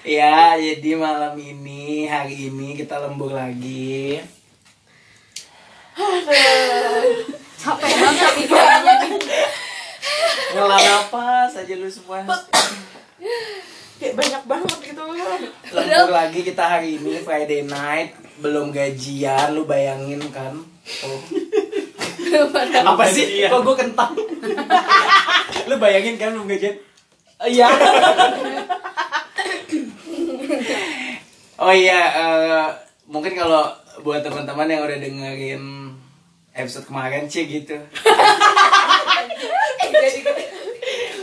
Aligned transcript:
Ya, 0.00 0.56
jadi 0.56 0.96
malam 0.96 1.36
ini, 1.36 2.08
hari 2.08 2.48
ini 2.48 2.72
kita 2.72 2.96
lembur 3.04 3.36
lagi. 3.36 4.16
Capek 7.60 7.92
banget 8.00 8.32
nih 8.40 8.46
kayaknya 8.48 8.92
nih. 8.96 9.20
Ngelah 10.56 10.80
napas 10.80 11.52
aja 11.52 11.74
lu 11.76 11.84
semua. 11.92 12.24
Kayak 14.00 14.14
banyak 14.16 14.42
banget 14.48 14.78
gitu. 14.88 15.04
Lembur 15.68 16.10
lagi 16.16 16.40
kita 16.48 16.64
hari 16.64 16.96
ini 16.96 17.20
Friday 17.20 17.68
night, 17.68 18.16
belum 18.40 18.72
gajian, 18.72 19.52
lu 19.52 19.68
bayangin 19.68 20.24
kan? 20.32 20.56
Oh. 21.04 21.20
Apa 22.88 23.04
sih? 23.04 23.44
Kok 23.52 23.60
gue 23.68 23.76
kentang? 23.76 24.16
lu 25.68 25.76
bayangin 25.76 26.16
kan 26.16 26.32
belum 26.32 26.48
gajian? 26.48 26.80
Iya. 27.44 27.68
oh 31.60 31.72
iya, 31.72 32.00
eh, 32.10 32.66
mungkin 33.06 33.36
kalau 33.36 33.68
buat 34.00 34.24
teman-teman 34.24 34.64
yang 34.64 34.80
udah 34.80 34.96
dengerin 34.96 35.92
episode 36.52 36.88
kemarin 36.88 37.28
sih 37.28 37.44
gitu. 37.44 37.76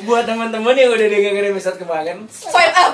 buat 0.07 0.23
teman-teman 0.23 0.71
yang 0.71 0.93
udah 0.93 1.07
dengerin 1.09 1.51
episode 1.51 1.77
kemarin, 1.77 2.23
Swipe 2.29 2.77
up. 2.77 2.93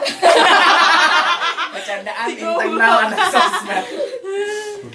bercandaan 1.73 2.27
internal 2.31 2.95
anak 3.05 3.19
sosmed. 3.29 3.85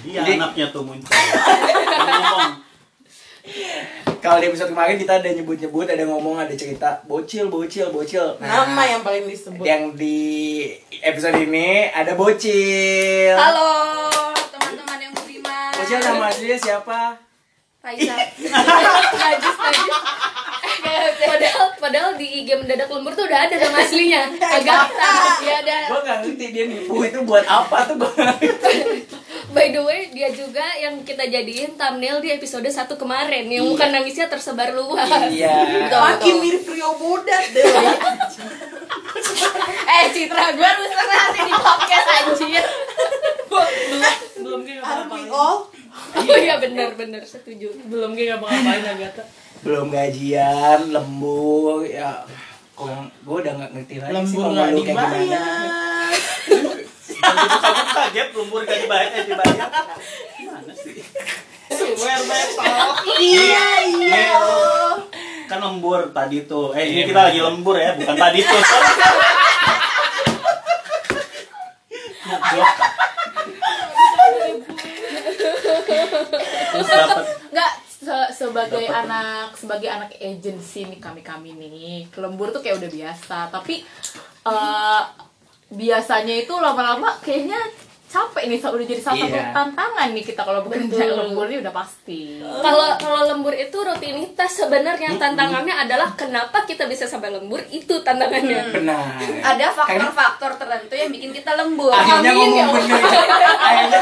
Dia 0.03 0.23
Jadi- 0.23 0.35
anaknya 0.35 0.65
tuh 0.73 0.83
muncul. 0.83 1.11
Ngomong. 1.11 2.65
Kalau 4.19 4.35
di 4.37 4.47
episode 4.47 4.69
kemarin 4.69 4.99
kita 4.99 5.13
ada 5.15 5.29
nyebut-nyebut, 5.29 5.87
ada 5.87 6.03
ngomong, 6.03 6.35
ada 6.35 6.51
cerita 6.51 6.99
bocil, 7.03 7.47
bocil, 7.47 7.87
bocil. 7.89 8.35
Nah, 8.37 8.67
Nama 8.67 8.81
yang 8.89 9.01
paling 9.01 9.23
disebut. 9.25 9.63
yang 9.63 9.95
di 9.95 10.19
episode 10.99 11.39
ini 11.39 11.87
ada 11.87 12.13
bocil. 12.13 13.31
Halo 13.31 13.71
teman-teman 14.51 14.97
yang 14.99 15.13
budiman. 15.15 15.71
Bocil 15.71 15.99
nama 15.99 16.27
aslinya 16.27 16.57
siapa? 16.59 17.15
Raisa. 17.79 18.15
najis 19.23 19.55
najis. 19.55 19.87
padahal 21.19 21.67
padahal 21.79 22.11
di 22.15 22.43
IG 22.43 22.49
mendadak 22.55 22.91
lembur 22.91 23.15
tuh 23.15 23.23
udah 23.23 23.47
ada 23.47 23.55
nama 23.55 23.77
aslinya. 23.79 24.21
Agatha. 24.59 25.11
Ya 25.39 25.63
ada. 25.63 25.77
Gue 25.87 25.99
gak 26.03 26.17
ngerti 26.23 26.45
dia 26.51 26.65
nipu 26.67 26.95
itu 27.01 27.23
buat 27.23 27.47
apa 27.47 27.87
tuh 27.87 27.95
gue 27.95 28.11
By 29.49 29.73
the 29.73 29.81
way, 29.81 30.13
dia 30.13 30.29
juga 30.29 30.61
yang 30.77 31.01
kita 31.01 31.25
jadiin 31.25 31.73
thumbnail 31.73 32.21
di 32.21 32.29
episode 32.29 32.69
1 32.69 32.85
kemarin 32.93 33.49
yang 33.49 33.65
bukan 33.65 33.89
nangisnya 33.89 34.29
tersebar 34.29 34.69
luas. 34.77 35.09
Iya. 35.29 35.89
Makin 35.89 36.35
mirip 36.37 36.69
Rio 36.69 36.93
Bodat 37.01 37.45
deh. 37.49 37.65
Eh, 39.89 40.05
Citra 40.13 40.53
gue 40.53 40.63
harus 40.63 40.85
nanti 40.93 41.39
di 41.49 41.53
podcast 41.53 42.07
anjir. 42.13 42.65
belum 44.37 44.61
kayak 44.61 44.79
we 44.79 44.85
ngapa-ngapain 44.85 45.27
all? 45.33 45.65
Oh 46.13 46.37
iya 46.37 46.61
benar 46.61 46.93
benar 46.93 47.25
setuju. 47.25 47.73
belum 47.89 48.13
kayak 48.13 48.37
ngapa-ngapain 48.37 48.85
Agatha 48.85 49.23
Belum 49.65 49.89
gajian, 49.89 50.93
lembur, 50.93 51.83
ya. 51.89 52.21
Kok 52.77 52.87
gue 53.25 53.37
udah 53.43 53.53
gak 53.65 53.71
ngerti 53.75 53.95
lagi 53.97 54.23
sih 54.29 54.37
kalau 54.37 54.53
lu 54.77 54.81
kayak 54.85 54.95
gimana. 54.95 55.41
dibayar. 57.09 57.33
Begitu 57.35 57.57
kamu 57.59 57.81
kaget 57.89 58.27
lembur 58.31 58.61
gak 58.63 58.79
dibayar, 58.79 59.19
dibayar. 59.23 59.67
Gimana 60.33 60.71
sih? 60.73 60.93
Swear 61.69 62.21
metal. 62.23 62.87
Iya, 63.15 63.67
iya. 63.89 64.33
Kan 65.45 65.59
lembur 65.59 66.09
tadi 66.09 66.45
tuh. 66.45 66.71
Eh, 66.71 66.85
ini 66.87 67.01
kita 67.03 67.21
lagi 67.25 67.39
lembur 67.39 67.75
ya, 67.75 67.93
bukan 67.93 68.15
tadi 68.15 68.39
tuh. 68.39 68.61
Terus 76.69 76.87
dapat 76.87 77.25
nggak 77.49 77.71
se- 77.87 78.31
sebagai 78.31 78.85
anak 78.85 79.55
sebagai 79.55 79.89
anak 79.89 80.09
agensi 80.15 80.85
nih 80.87 80.99
kami 81.01 81.21
kami 81.21 81.51
nih 81.53 82.07
kelembur 82.09 82.53
tuh 82.53 82.61
kayak 82.61 82.79
udah 82.79 82.91
biasa 82.91 83.37
tapi 83.49 83.81
eh, 84.45 85.01
biasanya 85.69 86.35
itu 86.39 86.53
lama-lama 86.53 87.13
kayaknya 87.19 87.57
capek 88.09 88.49
nih 88.49 88.57
udah 88.57 88.87
jadi 88.89 88.97
salah 88.97 89.21
satu 89.21 89.37
Iya. 89.37 89.53
tantangan 89.53 90.09
nih 90.09 90.25
kita 90.25 90.41
kalau 90.41 90.65
bekerja 90.65 90.89
Betul. 90.89 91.13
lembur 91.13 91.45
ini 91.45 91.61
udah 91.61 91.69
pasti 91.69 92.41
Kalau 92.41 92.97
kalau 92.97 93.21
lembur 93.23 93.53
itu 93.53 93.77
rutinitas 93.77 94.49
sebenarnya 94.49 95.13
tantangannya 95.15 95.77
adalah 95.77 96.09
kenapa 96.13 96.65
kita 96.65 96.89
bisa 96.89 97.05
sampai 97.05 97.29
lembur 97.29 97.61
itu 97.69 98.01
tantangannya. 98.01 98.73
Benar. 98.73 99.13
ada 99.45 99.65
faktor-faktor 99.71 100.57
tertentu 100.57 100.93
yang 100.95 101.13
bikin 101.13 101.29
kita 101.31 101.53
lembur. 101.53 101.93
Akhirnya 101.93 102.33
Amin, 102.33 102.49
ya 102.49 102.65
ngomong 102.65 102.81
bener. 102.81 103.01
akhirnya, 103.61 104.01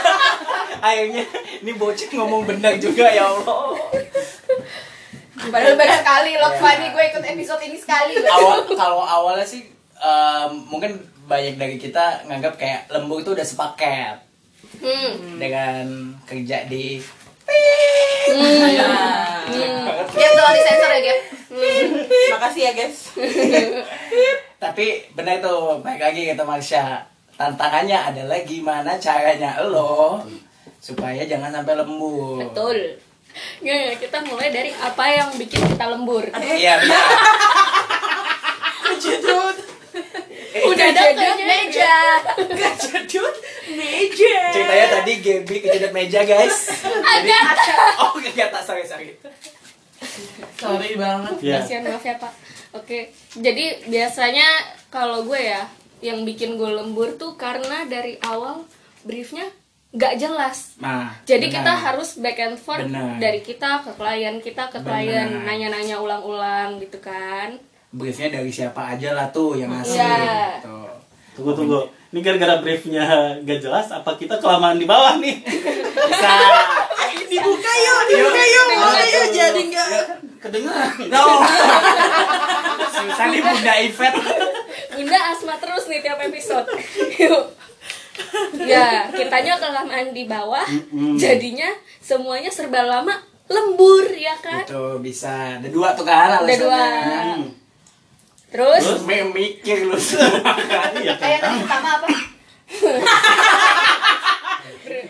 akhirnya 0.80 1.24
ini 1.60 1.72
bocil 1.76 2.08
ngomong 2.10 2.48
benar 2.48 2.80
juga 2.80 3.12
ya 3.12 3.28
Allah. 3.28 3.76
Padahal 5.38 5.76
banyak 5.76 6.00
sekali 6.00 6.32
loh 6.34 6.52
Fanny 6.56 6.88
gue 6.90 7.04
ikut 7.12 7.24
episode 7.28 7.62
ini 7.62 7.76
sekali. 7.76 8.16
awal 8.24 8.64
kalau 8.66 9.04
awalnya 9.04 9.44
sih 9.44 9.68
em, 9.94 10.52
mungkin 10.66 10.96
banyak 11.28 11.56
dari 11.56 11.76
kita 11.76 12.24
nganggap 12.24 12.56
kayak 12.56 12.88
lembur 12.90 13.20
itu 13.20 13.32
udah 13.32 13.44
sepaket 13.44 14.18
Hmm. 14.78 15.40
dengan 15.40 15.86
kerja 16.24 16.64
di 16.66 17.00
Gap 20.14 20.32
tolong 20.34 20.54
disensor 20.54 20.92
ya 20.92 21.02
Gap. 21.02 21.20
Makasih 22.30 22.62
ya 22.62 22.72
guys. 22.74 22.98
tapi 24.64 24.86
benar 25.14 25.38
tuh 25.38 25.80
baik 25.80 26.02
lagi 26.02 26.28
kata 26.28 26.44
Marsha 26.44 27.06
tantangannya 27.34 27.94
adalah 27.96 28.42
gimana 28.42 28.98
caranya 28.98 29.62
lo 29.62 30.18
supaya 30.78 31.22
jangan 31.24 31.54
sampai 31.54 31.74
lembur 31.76 32.42
Betul. 32.42 32.98
Nggak, 33.62 34.02
kita 34.02 34.18
mulai 34.26 34.50
dari 34.50 34.74
apa 34.74 35.04
yang 35.08 35.30
bikin 35.32 35.62
kita 35.62 35.86
lembur. 35.88 36.26
iya 36.42 36.82
benar 36.82 37.06
Kejedut. 38.88 39.58
Udah 40.48 40.86
ada 40.90 41.02
Jedut 41.12 41.40
meja. 41.44 41.96
Kejedut 42.36 43.36
meja. 43.68 44.36
ceritanya 44.56 44.88
tadi 45.00 45.14
Gaby 45.20 45.56
kejedot 45.60 45.94
meja 45.94 46.24
guys 46.24 46.72
jadi 46.84 47.34
oh 48.00 48.16
gak 48.16 48.64
sorry 48.64 48.88
sorry 48.88 49.12
Sorry 50.58 50.98
banget. 50.98 51.36
ya. 51.42 51.62
Kasihan 51.62 51.86
maaf 51.86 52.02
ya 52.02 52.18
Pak. 52.18 52.34
Oke, 52.74 53.10
jadi 53.34 53.82
biasanya 53.86 54.46
kalau 54.90 55.26
gue 55.26 55.38
ya 55.38 55.66
yang 56.02 56.22
bikin 56.22 56.58
gue 56.58 56.70
lembur 56.70 57.18
tuh 57.18 57.34
karena 57.34 57.86
dari 57.90 58.18
awal 58.22 58.66
briefnya 59.02 59.50
nggak 59.88 60.14
jelas. 60.20 60.78
nah 60.78 61.16
Jadi 61.26 61.48
benar. 61.50 61.56
kita 61.58 61.74
harus 61.74 62.10
back 62.20 62.38
and 62.38 62.58
forth 62.60 62.86
Benar. 62.86 63.18
dari 63.18 63.40
kita 63.42 63.82
ke 63.82 63.92
klien, 63.98 64.36
kita 64.38 64.70
ke 64.70 64.78
klien, 64.84 65.32
nanya-nanya 65.48 65.98
ulang-ulang 65.98 66.78
gitu 66.78 67.00
kan. 67.02 67.58
Briefnya 67.90 68.28
dari 68.32 68.50
siapa 68.50 68.94
aja 68.94 69.12
lah 69.12 69.28
tuh 69.30 69.56
yang 69.56 69.72
ngasih 69.72 69.96
Iya. 69.96 70.60
gitu. 70.60 70.78
Tunggu 71.34 71.52
tunggu. 71.54 71.80
Ini 72.08 72.20
gara-gara 72.20 72.56
briefnya 72.58 73.04
gak 73.42 73.60
jelas, 73.60 73.88
apa 73.90 74.16
kita 74.16 74.38
kelamaan 74.38 74.76
di 74.76 74.86
bawah 74.86 75.16
nih? 75.18 75.44
bisa 75.44 76.34
Dibuka 77.28 77.72
yuk, 77.76 78.00
dibuka 78.08 78.44
yuk. 78.46 78.66
Dibuka 78.68 79.04
yuk 79.06 79.26
jadi 79.30 79.62
enggak 79.62 79.88
Kedengeran. 80.38 80.90
no 81.12 81.44
susah 82.88 83.26
nih 83.28 83.42
bunda 83.42 83.74
Ivet 83.78 84.14
Bunda 84.90 85.20
asma 85.28 85.54
terus 85.58 85.86
nih 85.86 86.00
tiap 86.00 86.18
episode. 86.20 86.66
Yuk. 87.20 87.44
ya, 88.64 89.06
kitanya 89.12 89.54
kelamaan 89.56 90.10
di 90.10 90.26
bawah, 90.26 90.66
jadinya 91.14 91.70
semuanya 92.00 92.50
serba 92.50 92.82
lama 92.82 93.14
lembur 93.46 94.10
ya 94.10 94.34
kan. 94.36 94.66
itu 94.66 94.84
bisa 95.00 95.62
ada 95.62 95.70
dua 95.70 95.94
tuh 95.94 96.02
kan 96.02 96.42
Ada 96.42 96.56
dua. 96.58 96.82
Hmm. 97.38 97.46
Terus 98.48 98.80
terus 98.80 99.04
me- 99.04 99.28
mikir 99.30 99.84
lu 99.84 99.96
semua 99.96 100.56
kan 100.72 100.92
Iya 100.94 101.14
Kayak 101.16 101.40
tadi 101.42 101.58
pertama 101.62 101.90
apa? 101.94 102.08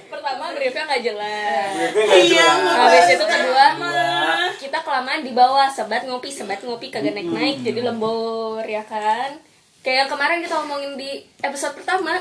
Pertama 0.10 0.44
briefnya 0.56 0.84
nggak 0.86 1.04
jelas. 1.04 1.72
Iya, 1.95 2.48
Habis 2.66 3.06
itu 3.12 3.25
kedua 3.25 3.66
Dua. 3.78 4.50
kita 4.57 4.80
kelamaan 4.81 5.22
di 5.22 5.31
bawah 5.31 5.68
sebat 5.68 6.04
ngopi 6.04 6.30
sebat 6.30 6.60
ngopi 6.60 6.89
kagak 6.89 7.13
naik 7.13 7.30
naik 7.30 7.57
jadi 7.62 7.81
lembur 7.84 8.62
ya 8.62 8.81
kan. 8.81 9.38
Kayak 9.80 9.98
yang 10.04 10.10
kemarin 10.10 10.40
kita 10.42 10.56
omongin 10.57 10.94
di 10.95 11.12
episode 11.40 11.74
pertama 11.74 12.18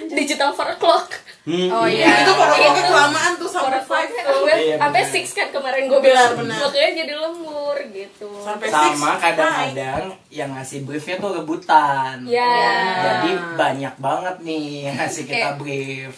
digital 0.18 0.50
four 0.50 0.68
o'clock. 0.68 1.08
Hmm, 1.40 1.68
Oh 1.68 1.84
iya. 1.84 2.04
iya. 2.04 2.22
Itu 2.22 2.32
kalau 2.32 2.52
Itu. 2.52 2.66
pakai 2.66 2.84
kelamaan 2.84 3.32
tuh 3.34 3.48
sampai 3.48 3.80
five. 3.80 4.10
Iya, 4.50 4.76
sampai 4.76 5.02
six 5.02 5.32
kan 5.32 5.48
kemarin 5.48 5.86
gue 5.86 5.98
bilang. 5.98 6.36
Makanya 6.36 6.92
jadi 6.98 7.14
lembur 7.14 7.76
gitu. 7.88 8.28
Sampai 8.40 8.68
sama 8.68 9.16
kadang-kadang 9.16 10.02
yang 10.28 10.52
ngasih 10.52 10.84
briefnya 10.84 11.16
tuh 11.16 11.32
rebutan 11.34 12.22
Ya. 12.22 12.52
jadi 13.00 13.30
banyak 13.56 13.94
banget 13.96 14.36
nih 14.40 14.66
yang 14.84 14.96
ngasih 14.96 15.24
kita 15.24 15.56
brief 15.56 16.14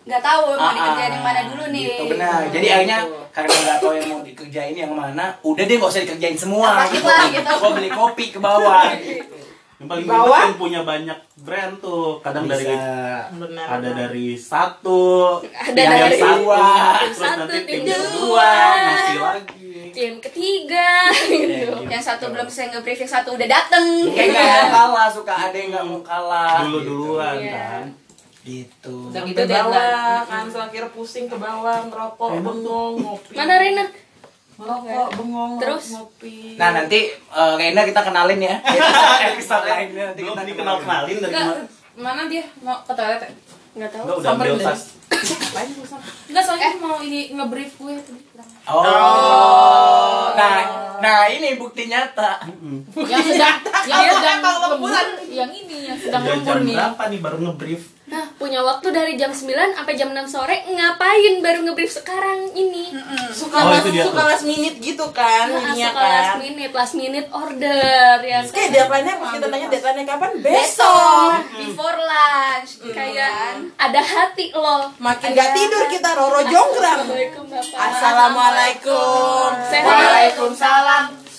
Nggak 0.00 0.22
tahu 0.22 0.54
mau 0.54 0.60
Ah, 0.60 0.70
dikerjain 0.70 1.02
ah, 1.02 1.10
yang 1.10 1.24
mana 1.24 1.40
dulu 1.46 1.64
nih. 1.68 1.82
gitu, 1.84 2.02
benar 2.08 2.40
jadi 2.46 2.66
akhirnya 2.72 2.98
karena 3.28 3.50
nggak 3.56 3.78
tahu 3.80 3.92
yang 3.92 4.06
mau 4.08 4.20
dikerjain 4.22 4.76
yang 4.76 4.92
mana 4.92 5.24
udah 5.42 5.64
deh 5.64 5.76
gak 5.76 5.90
usah 5.90 6.02
dikerjain 6.04 6.38
semua 6.38 6.86
kita, 6.86 7.14
gitu. 7.32 7.50
gue 7.58 7.70
beli 7.74 7.90
kopi 7.90 8.24
ke 8.30 8.38
bawah 8.38 8.86
gitu. 9.02 9.34
Yang 9.80 9.88
paling 9.88 10.04
Bawah? 10.04 10.20
ribet 10.20 10.44
yang 10.44 10.58
punya 10.58 10.80
banyak 10.84 11.18
brand 11.40 11.74
tuh. 11.80 12.20
Kadang 12.20 12.44
dari 12.44 12.68
Benar. 13.32 13.66
ada 13.70 13.90
dari 13.96 14.28
satu, 14.34 15.00
Ada 15.40 15.72
tim 15.72 15.80
yang 15.80 16.00
dari 16.04 16.18
satu, 16.18 16.36
dua, 16.38 16.60
terus 17.00 17.16
tim 17.16 17.24
nanti 17.24 17.40
satu, 17.40 17.48
tim 17.48 17.64
tim 17.64 17.80
kedua 17.80 18.12
dua. 18.12 18.50
ngasih 18.78 19.18
lagi. 19.18 19.72
tim 19.90 20.12
ketiga 20.20 20.90
gitu. 21.32 21.72
Yang 21.86 22.02
satu 22.04 22.24
belum 22.28 22.46
saya 22.46 22.66
nge-brief, 22.70 23.00
yang 23.00 23.12
satu 23.14 23.28
udah 23.34 23.48
dateng. 23.48 23.86
kayak 24.10 24.28
nggak 24.30 24.44
mau 24.44 24.70
kalah 24.70 25.08
suka 25.08 25.32
ada 25.40 25.56
yang 25.56 25.68
nggak 25.72 25.86
mau 25.86 26.00
kalah 26.00 26.60
Dulu 26.62 26.78
duluan 26.82 27.34
Iya. 27.34 27.52
kan. 27.56 27.84
gitu 28.40 28.96
Udah 29.08 29.20
Itu 29.22 29.32
ke 29.34 29.44
bawah 29.46 30.24
kan 30.24 30.44
terakhir 30.46 30.84
pusing 30.90 31.24
ke 31.24 31.36
bawah 31.36 31.76
ngerokok 31.86 32.28
bengong 32.38 32.94
ngopi. 32.98 33.32
mana 33.34 33.54
Rena 33.54 33.84
Ngerokok 34.60 35.08
bengong 35.16 35.52
Terus? 35.56 35.84
ngopi. 35.90 36.54
nah 36.54 36.68
nanti 36.70 37.00
eh, 37.08 37.52
Rena 37.56 37.82
kita 37.82 38.00
kenalin 38.02 38.40
ya 38.40 38.56
episode 39.30 39.64
lainnya 39.64 40.12
Belum 40.12 40.36
kita 40.36 40.42
dikenal 40.46 40.76
kenalin 40.78 41.16
dari 41.18 41.32
kemarin. 41.32 41.64
mana 41.96 42.22
dia? 42.26 42.44
Mau 42.60 42.76
ke 42.80 42.92
toilet 42.92 43.20
ya? 43.20 43.30
nggak 43.70 43.86
tahu 43.88 44.04
Enggak 44.18 44.34
udah? 44.50 44.74
Enggak, 46.26 46.42
soalnya 46.46 46.70
mau 46.76 46.98
ini 46.98 47.30
nge-brief 47.30 47.72
gue 47.76 47.94
tadi. 47.96 48.18
oh 48.66 50.26
nah 50.32 50.54
nah 50.98 51.24
ini 51.24 51.54
bukti 51.54 51.86
nyata 51.86 52.42
yang 52.98 53.22
sedang 53.22 53.56
yang 53.88 54.00
Dia 54.02 54.12
sedang 54.12 54.36
emang 54.38 54.54
lembur 54.58 54.90
lemburan. 54.90 55.06
yang 55.28 55.50
ini 55.50 55.86
yang 55.86 55.96
sedang 55.96 56.22
lembur 56.22 56.44
jam 56.44 56.58
nih 56.60 56.74
berapa 56.74 57.02
nih 57.06 57.20
baru 57.20 57.36
nge-brief? 57.40 57.82
Nah 58.10 58.26
punya 58.34 58.58
waktu 58.60 58.90
dari 58.90 59.14
jam 59.14 59.30
9 59.30 59.46
sampai 59.70 59.94
jam 59.94 60.10
6 60.10 60.26
sore 60.26 60.66
ngapain 60.66 61.38
baru 61.38 61.62
ngebrief 61.62 61.94
sekarang 61.94 62.50
ini 62.52 62.90
Suka 63.30 63.56
Oh, 63.56 63.70
last, 63.70 63.86
itu 63.86 63.90
dia 63.94 64.04
suka 64.04 64.22
last 64.24 64.42
minute 64.42 64.76
gitu 64.76 65.06
kan 65.10 65.46
Nah, 65.46 65.70
suka 65.70 65.94
last 65.96 66.26
kan. 66.26 66.38
minute, 66.40 66.72
last 66.72 66.94
minute 66.94 67.28
order 67.30 68.18
ya 68.20 68.42
kan? 68.42 68.50
kayak 68.50 68.70
deadline-nya 68.72 69.14
pas 69.14 69.30
kita 69.30 69.46
tanya 69.46 69.66
deadline-nya 69.68 70.04
kapan? 70.04 70.30
Besok. 70.36 70.50
Besok, 70.50 71.30
before 71.56 71.98
lunch. 72.00 72.70
kayak 72.90 73.34
ada 73.78 74.00
hati 74.02 74.50
loh 74.50 74.90
Makin 74.98 75.28
gak 75.30 75.50
tidur 75.54 75.82
kita 75.86 76.10
Roro 76.12 76.42
jonggrang. 76.42 77.06
Assalamualaikum 77.06 77.44
Bapak 77.46 77.78
Assalamualaikum. 77.78 79.48
Waalaikumsalam. 79.70 81.29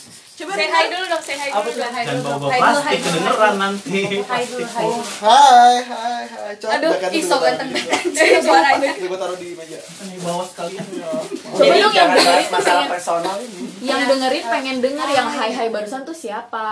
Coba 0.42 0.54
Say 0.58 0.68
hi 0.74 0.86
dulu 0.90 1.06
dong, 1.06 1.22
say 1.22 1.38
hi 1.38 1.50
dulu 1.54 1.70
dong. 1.70 1.94
Dan 1.94 2.18
bawa 2.26 2.50
plastik 2.50 3.00
kedengeran 3.06 3.54
nanti. 3.62 4.02
Hai 4.26 4.44
dulu, 4.50 4.66
hai 4.66 4.86
dulu. 4.90 5.04
Hai, 5.22 5.76
hai, 5.86 6.24
hai. 6.26 6.52
Coba 6.58 6.72
Aduh, 6.82 6.92
dekat 6.98 7.10
ih 7.14 7.22
dulu, 7.22 7.30
so 7.30 7.36
taruh 7.38 7.46
ganteng 7.46 7.70
banget 7.70 8.42
suaranya. 8.42 8.92
Ini 8.98 9.06
gue 9.06 9.20
taruh 9.22 9.38
di 9.38 9.48
meja. 9.54 9.80
Nih 9.80 10.18
bawa 10.26 10.44
sekalian 10.50 10.86
ya. 10.98 11.12
Coba 11.30 11.74
dong 11.78 11.94
yang 11.94 12.10
dengerin 12.18 12.48
masalah 12.50 12.86
personal 12.90 13.38
ini 13.38 13.72
yang 13.82 14.06
dengerin 14.06 14.46
pengen 14.46 14.78
denger 14.78 15.10
yang 15.10 15.26
hai 15.26 15.50
hai 15.50 15.68
barusan 15.74 16.06
tuh 16.06 16.14
siapa 16.14 16.66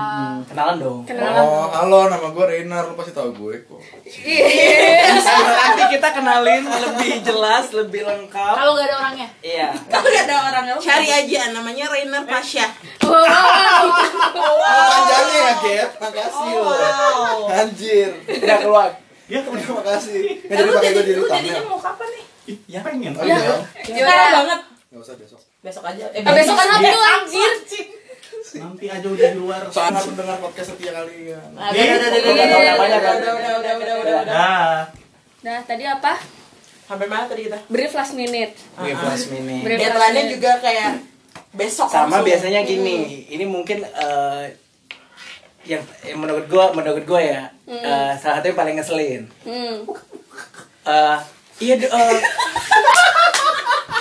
kenalan 0.46 0.78
dong 0.78 1.02
Kenalan. 1.10 1.42
Oh, 1.42 1.66
halo, 1.74 2.06
nama 2.06 2.30
gue 2.30 2.46
Renar. 2.46 2.86
Lu 2.86 2.94
pasti 2.94 3.18
tahu 3.18 3.34
gue 3.34 3.66
kok. 3.66 3.82
nanti 5.60 5.84
kita 5.98 6.08
kenalin 6.14 6.70
lebih 6.70 7.26
jelas 7.26 7.74
lebih 7.74 8.06
lengkap 8.06 8.54
kalau 8.54 8.78
nggak 8.78 8.88
ada 8.90 8.96
orangnya 9.02 9.28
iya 9.42 9.70
Tapi 9.90 10.06
gak 10.10 10.26
ada 10.30 10.38
orang 10.54 10.66
yang 10.70 10.80
Cari 10.80 11.10
aja 11.10 11.50
namanya 11.54 11.86
Rainer 11.90 12.24
Pasha. 12.30 12.66
Wow. 13.02 13.59
Oh, 13.60 14.58
panjangnya 14.62 15.40
ya, 15.40 15.54
Gap. 15.58 15.90
Makasih 16.00 16.52
loh. 16.56 17.48
Anjir. 17.50 18.10
udah 18.26 18.58
keluar 18.60 18.90
Ya 19.26 19.40
udah. 19.42 19.62
Terima 19.62 19.84
kasih. 19.86 20.22
Nggak 20.42 20.58
jadi 20.58 20.70
pakai 20.72 20.90
gue 20.90 21.04
jadi 21.04 21.14
thumbnail. 21.20 21.38
jadinya 21.40 21.64
mau 21.64 21.80
kapan 21.80 22.08
nih? 22.10 22.24
Ya 22.66 22.80
pengen. 22.82 23.12
Oh 23.14 23.24
iya. 23.24 23.38
Sekarang 23.80 24.32
banget. 24.36 24.60
Nggak 24.90 25.02
usah 25.02 25.16
besok. 25.16 25.40
Besok 25.60 25.84
aja. 25.86 26.06
Eh, 26.10 26.22
Ah, 26.22 26.34
besok 26.34 26.56
kan 26.56 26.68
lu 26.80 27.00
anjir? 27.00 27.52
Nanti 28.50 28.86
aja 28.90 29.06
udah 29.06 29.30
di 29.30 29.38
luar. 29.38 29.62
Sangat 29.70 30.02
mendengar 30.04 30.38
podcast 30.40 30.74
setia 30.74 30.92
kalian. 30.92 31.50
Udah, 31.52 31.70
udah, 31.70 32.10
udah, 32.10 32.10
udah, 32.10 32.18
Udah, 32.26 32.34
udah, 32.34 32.58
udah, 32.58 32.74
udah, 32.74 32.74
udah, 32.74 33.00
kan? 33.00 33.16
udah, 33.16 33.34
udah, 33.38 33.54
udah, 33.54 33.74
udah, 33.78 33.96
udah, 33.96 33.96
udah. 34.02 34.22
Dah. 34.26 34.78
Nah, 35.40 35.58
tadi 35.64 35.84
apa? 35.86 36.14
Sampai 36.84 37.06
mana 37.06 37.30
tadi 37.30 37.46
kita? 37.46 37.60
Brief 37.70 37.94
last 37.94 38.14
minute. 38.14 38.58
Brief 38.76 38.98
last 38.98 39.30
Deadline-nya 39.30 40.24
minute. 40.26 40.34
juga 40.34 40.52
kayak 40.58 40.92
besok 41.52 41.88
sama 41.88 42.20
langsung. 42.20 42.28
biasanya 42.28 42.62
gini 42.62 43.26
ini 43.28 43.44
mungkin 43.44 43.82
eh, 43.82 44.44
yang, 45.64 45.82
yang 46.02 46.18
menurut 46.18 46.46
gue 46.46 46.66
menurut 46.74 47.04
gue 47.04 47.22
ya 47.22 47.50
eh, 47.66 48.12
salah 48.16 48.38
satu 48.38 48.48
yang 48.48 48.58
paling 48.58 48.76
ngeselin 48.76 49.24
Hmm. 49.42 49.84
Eh, 50.82 51.18
iya 51.60 51.76
eh, 51.76 52.18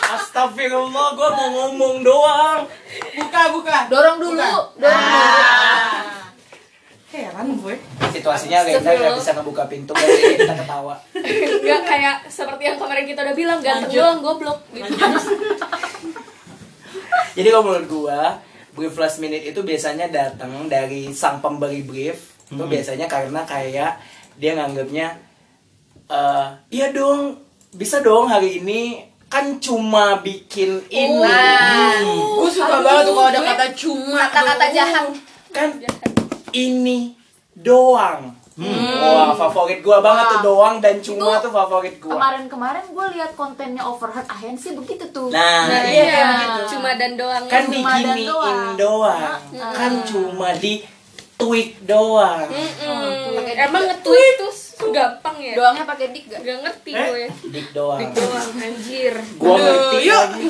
Astagfirullah, 0.08 1.08
gue 1.12 1.28
mau 1.28 1.48
ngomong 1.52 2.00
doang. 2.00 2.64
Buka, 3.12 3.42
buka. 3.52 3.76
dorong 3.88 4.16
dulu 4.16 4.40
dorong 4.40 4.72
dulu 4.72 4.88
Ah. 4.88 6.32
Heran 7.08 7.56
gue. 7.56 7.76
Situasinya 8.08 8.62
Reza 8.62 8.84
nggak 8.84 9.16
bisa 9.16 9.32
ngebuka 9.32 9.64
pintu, 9.64 9.92
jadi 9.92 10.36
kita 10.38 10.54
ketawa. 10.54 10.96
Enggak 11.12 11.82
kayak 11.84 12.16
seperti 12.24 12.62
yang 12.64 12.76
kemarin 12.76 13.04
kita 13.04 13.20
udah 13.20 13.36
bilang 13.36 13.60
ganteng 13.60 13.90
doang 13.90 14.20
goblok 14.20 14.58
gitu. 14.70 14.92
Jadi 17.36 17.48
kalau 17.50 17.64
menurut 17.66 17.88
gua, 17.88 18.20
brief 18.72 18.94
last 18.94 19.18
minute 19.18 19.42
itu 19.42 19.60
biasanya 19.62 20.06
datang 20.08 20.70
dari 20.70 21.10
sang 21.10 21.42
pemberi 21.42 21.82
brief. 21.82 22.36
Itu 22.48 22.64
Hmm. 22.64 22.72
biasanya 22.72 23.06
karena 23.10 23.44
kayak 23.44 24.00
dia 24.38 24.54
nganggapnya 24.54 25.06
eh 26.08 26.46
iya 26.72 26.88
dong, 26.94 27.36
bisa 27.76 28.00
dong 28.00 28.30
hari 28.30 28.64
ini 28.64 29.04
kan 29.28 29.60
cuma 29.60 30.24
bikin 30.24 30.80
ini. 30.88 32.08
Gue 32.40 32.48
suka 32.48 32.80
banget 32.80 33.12
tuh 33.12 33.14
kalau 33.14 33.28
ada 33.28 33.40
kata 33.44 33.66
cuma. 33.76 34.24
Kata-kata 34.32 34.66
jahat. 34.72 35.04
Kan 35.52 35.68
ini 36.56 37.12
doang. 37.52 38.32
Wah, 38.58 39.30
favorit 39.32 39.78
gua 39.80 39.98
banget 39.98 40.24
tuh 40.28 40.40
doang 40.44 40.76
dan 40.78 40.98
cuma 40.98 41.30
Itu 41.32 41.46
tuh 41.46 41.52
favorit 41.52 41.94
gua. 41.96 42.10
kemarin-kemarin 42.12 42.84
gue 42.88 43.06
lihat 43.14 43.32
kontennya 43.32 43.80
overheard 43.80 44.26
ahensi 44.26 44.74
begitu 44.74 45.06
tuh 45.08 45.30
Nah, 45.30 45.64
Nah, 45.64 45.82
iya, 45.84 45.94
iya, 45.96 46.04
kayak 46.10 46.26
begitu. 46.32 46.62
cuma 46.74 46.90
dan 46.92 47.12
doang. 47.14 47.44
kan 47.46 47.64
cuma 47.64 47.90
dan 47.92 48.02
diginiin 48.10 48.26
doang. 48.26 48.74
doang. 48.76 49.20
Kan 49.54 49.92
cuma 50.02 50.48
di 50.54 50.82
tweet 51.36 51.70
doang. 51.82 52.42
Mm-mm. 52.44 53.46
Emang 53.54 53.82
nge-tweet 53.86 54.34
tuh 54.36 54.52
gampang 54.88 55.38
ya? 55.38 55.54
Doangnya 55.54 55.84
pakai 55.84 56.06
dik 56.10 56.24
gak? 56.26 56.40
Gak 56.40 56.58
ngerti 56.60 56.90
Eh? 56.92 57.06
gue. 57.06 57.24
Dik 57.52 57.66
doang. 57.70 58.00
Doang 58.10 58.48
anjir. 58.56 59.14
Gua 59.36 59.54
ngerti 59.54 59.98
yuk. 60.02 60.18
lagi. 60.28 60.46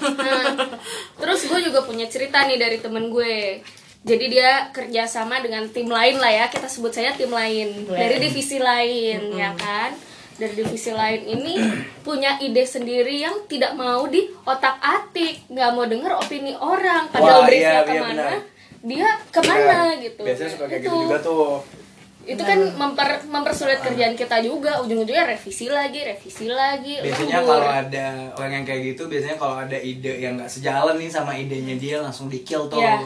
Nah, 0.00 0.44
terus 1.20 1.40
gue 1.44 1.60
juga 1.60 1.80
punya 1.82 2.06
cerita 2.06 2.40
nih 2.42 2.56
dari 2.56 2.78
temen 2.78 3.08
gue. 3.08 3.60
Jadi 4.00 4.32
dia 4.32 4.72
kerja 4.72 5.04
sama 5.04 5.44
dengan 5.44 5.68
tim 5.68 5.84
lain 5.84 6.16
lah 6.16 6.32
ya, 6.32 6.44
kita 6.48 6.64
sebut 6.64 6.88
saja 6.88 7.12
tim 7.12 7.28
lain 7.28 7.84
dari 7.84 8.16
divisi 8.16 8.56
lain, 8.56 9.36
ya 9.36 9.52
kan? 9.52 9.92
Dari 10.40 10.56
divisi 10.56 10.88
lain 10.88 11.20
ini 11.28 11.60
punya 12.00 12.40
ide 12.40 12.64
sendiri 12.64 13.20
yang 13.20 13.44
tidak 13.44 13.76
mau 13.76 14.08
di 14.08 14.24
otak 14.48 14.80
atik, 14.80 15.44
nggak 15.52 15.70
mau 15.76 15.84
denger 15.84 16.16
opini 16.16 16.56
orang. 16.56 17.12
Padahal 17.12 17.44
Wah, 17.44 17.46
briefnya 17.46 17.68
iya, 17.68 17.76
iya, 17.76 17.84
ke 17.84 17.94
mana, 18.00 18.08
benar. 18.24 18.40
dia 18.80 19.08
ke 19.28 19.40
mana 19.44 19.76
Iya. 19.92 20.02
gitu. 20.08 20.22
Biasanya 20.24 20.50
suka 20.56 20.64
kayak 20.64 20.80
Itu. 20.80 20.88
gitu 20.88 20.96
juga 21.04 21.18
tuh. 21.20 21.48
Itu 22.24 22.42
kan 22.44 22.58
memper 22.72 23.08
mempersulit 23.28 23.84
kerjaan 23.84 24.16
kita 24.16 24.40
juga, 24.40 24.80
ujung-ujungnya 24.80 25.28
revisi 25.28 25.68
lagi, 25.68 26.00
revisi 26.08 26.48
lagi. 26.48 27.04
Biasanya 27.04 27.36
kalau 27.44 27.68
ada 27.68 28.06
orang 28.40 28.52
yang 28.60 28.64
kayak 28.64 28.80
gitu, 28.96 29.12
biasanya 29.12 29.36
kalau 29.36 29.60
ada 29.60 29.76
ide 29.76 30.24
yang 30.24 30.40
nggak 30.40 30.48
sejalan 30.48 30.96
nih 30.96 31.12
sama 31.12 31.36
idenya 31.36 31.76
dia 31.76 31.96
langsung 32.00 32.32
di 32.32 32.40
kill 32.40 32.64
tuh. 32.72 32.80
Iya. 32.80 32.96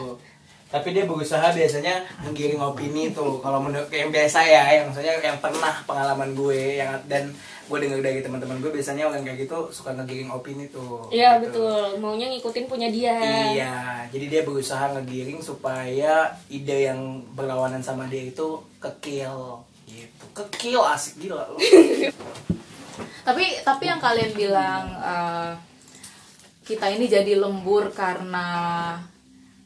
Tapi 0.65 0.91
dia 0.91 1.05
berusaha 1.05 1.53
biasanya 1.53 2.03
menggiring 2.21 2.59
opini 2.59 3.13
tuh. 3.13 3.39
Kalau 3.39 3.61
menurut 3.61 3.87
yang 3.87 4.09
biasa 4.09 4.43
ya, 4.43 4.63
yang 4.75 4.89
maksudnya 4.89 5.15
yang 5.21 5.37
pernah 5.39 5.71
pengalaman 5.85 6.33
gue 6.33 6.81
yang 6.81 6.91
dan 7.05 7.31
gue 7.65 7.77
dengar 7.81 7.97
dari 7.97 8.21
teman-teman 8.21 8.61
gue 8.61 8.69
biasanya 8.69 9.09
orang 9.09 9.25
kayak 9.25 9.45
gitu 9.45 9.57
suka 9.71 9.93
ngegiring 9.93 10.29
opini 10.29 10.69
tuh. 10.69 11.09
Iya 11.09 11.41
Gitu. 11.41 11.49
betul, 11.49 11.97
maunya 11.97 12.29
ngikutin 12.29 12.65
punya 12.69 12.89
dia. 12.89 13.17
Iya, 13.53 13.75
jadi 14.09 14.25
dia 14.29 14.41
berusaha 14.45 14.93
ngegiring 14.93 15.41
supaya 15.41 16.29
ide 16.45 16.89
yang 16.89 17.25
berlawanan 17.33 17.81
sama 17.81 18.05
dia 18.05 18.21
itu 18.21 18.61
kekill 18.77 19.65
gitu. 19.85 20.25
Kekill 20.33 20.81
asik 20.81 21.17
gila 21.21 21.45
lu. 21.49 21.57
tapi 23.27 23.57
tapi 23.65 23.83
yang 23.89 23.97
kalian 23.97 24.31
bilang 24.33 24.85
eh, 25.01 25.51
kita 26.61 26.89
ini 26.89 27.05
jadi 27.05 27.37
lembur 27.37 27.89
karena 27.89 28.45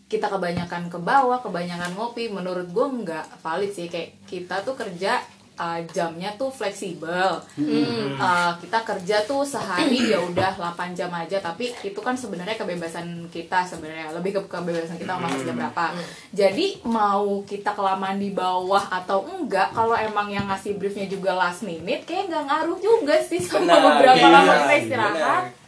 kita 0.10 0.26
kebanyakan 0.26 0.90
ke 0.90 0.98
bawah 0.98 1.38
kebanyakan 1.38 1.94
ngopi 1.94 2.34
menurut 2.34 2.66
gue 2.74 2.88
nggak 3.06 3.46
valid 3.46 3.70
sih. 3.70 3.86
Kayak 3.86 4.18
kita 4.26 4.66
tuh 4.66 4.74
kerja 4.74 5.22
eh, 5.54 5.86
jamnya 5.94 6.34
tuh 6.34 6.50
fleksibel. 6.50 7.38
Eh, 7.62 8.52
kita 8.58 8.82
kerja 8.82 9.22
tuh 9.30 9.46
sehari 9.46 10.10
ya 10.10 10.18
udah 10.18 10.58
8 10.58 10.98
jam 10.98 11.14
aja 11.14 11.38
tapi 11.38 11.70
itu 11.86 12.00
kan 12.02 12.18
sebenarnya 12.18 12.58
kebebasan 12.58 13.30
kita 13.30 13.62
sebenarnya 13.70 14.10
lebih 14.18 14.42
ke 14.42 14.42
kebebasan 14.50 14.98
kita 14.98 15.14
mau 15.14 15.30
masuk 15.30 15.46
jam 15.46 15.56
berapa. 15.62 15.86
Jadi 16.34 16.82
mau 16.90 17.46
kita 17.46 17.78
kelamaan 17.78 18.18
di 18.18 18.34
bawah 18.34 18.90
atau 18.90 19.30
enggak 19.30 19.78
kalau 19.78 19.94
emang 19.94 20.34
yang 20.34 20.50
ngasih 20.50 20.74
briefnya 20.82 21.06
juga 21.06 21.38
last 21.38 21.62
minute 21.62 22.02
kayak 22.10 22.34
nggak 22.34 22.44
ngaruh 22.50 22.80
juga 22.82 23.22
sih 23.22 23.38
sama 23.46 23.78
beberapa 23.78 24.26
iya, 24.26 24.34
lama 24.34 24.54
kita 24.58 24.76
istirahat. 24.82 25.14
benar. 25.14 25.59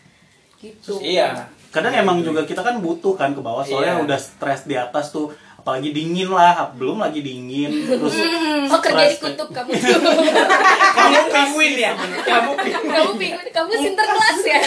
Gitu. 0.62 1.02
Iya. 1.02 1.50
Kadang 1.68 1.92
emang 1.92 2.22
juga 2.22 2.44
kita 2.44 2.62
kan 2.62 2.78
butuh 2.78 3.16
kan 3.16 3.32
ke 3.32 3.40
bawah 3.40 3.64
soalnya 3.64 3.98
Iya. 3.98 4.04
udah 4.04 4.20
stres 4.20 4.64
di 4.64 4.76
atas 4.76 5.10
tuh 5.10 5.28
apalagi 5.56 5.90
dingin 5.90 6.26
lah 6.28 6.74
belum 6.74 6.98
lagi 6.98 7.22
dingin 7.22 7.70
terus 7.86 8.18
Oh 8.66 8.82
kerja 8.82 9.06
di 9.06 9.16
kutub 9.16 9.46
kamu. 9.56 9.70
Kamu 9.72 11.22
penguin 11.28 11.74
ya? 11.78 11.94
Kamu 11.96 12.52
penguin. 12.56 12.90
Kamu 12.90 13.12
Kamu 13.52 13.72
sinterklas 13.72 14.40
ya? 14.42 14.62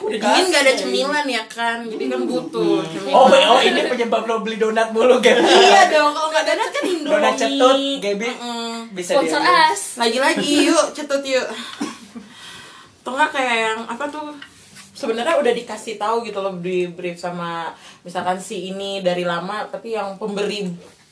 Udah 0.00 0.18
dingin 0.18 0.44
gak 0.48 0.62
ada 0.64 0.72
cemilan 0.72 1.26
ya 1.28 1.44
kan? 1.46 1.84
Jadi 1.84 2.04
kan 2.08 2.20
butuh 2.24 2.80
cemilan. 2.84 3.14
Oh 3.14 3.28
oh 3.28 3.60
ini 3.60 3.80
penyebab 3.84 4.24
lo 4.24 4.40
beli 4.40 4.56
donat 4.56 4.88
mulu 4.90 5.20
Gaby 5.20 5.44
Iya 5.44 5.92
dong 5.92 6.10
kalau 6.10 6.28
gak 6.30 6.44
donat 6.46 6.68
kan 6.68 6.82
Indomie. 6.82 7.12
Donat 7.12 7.34
cetut 7.36 7.78
Gaby 8.00 8.28
bisa 8.90 9.10
Sponsor 9.12 9.42
as 9.44 9.80
Lagi-lagi 9.98 10.66
yuk 10.66 10.86
cetut 10.90 11.20
yuk. 11.22 11.46
Atau 12.98 13.12
nggak 13.14 13.30
kayak 13.30 13.56
yang 13.62 13.78
apa 13.84 14.04
tuh 14.08 14.32
sebenarnya 14.98 15.34
udah 15.36 15.52
dikasih 15.54 15.94
tahu 15.94 16.16
gitu 16.22 16.38
loh 16.38 16.58
di 16.58 16.86
brief 16.88 17.14
sama 17.16 17.70
misalkan 18.02 18.36
si 18.36 18.68
ini 18.68 18.98
dari 18.98 19.22
lama 19.22 19.62
tapi 19.64 19.92
yang 19.92 20.16
pemberi 20.16 20.66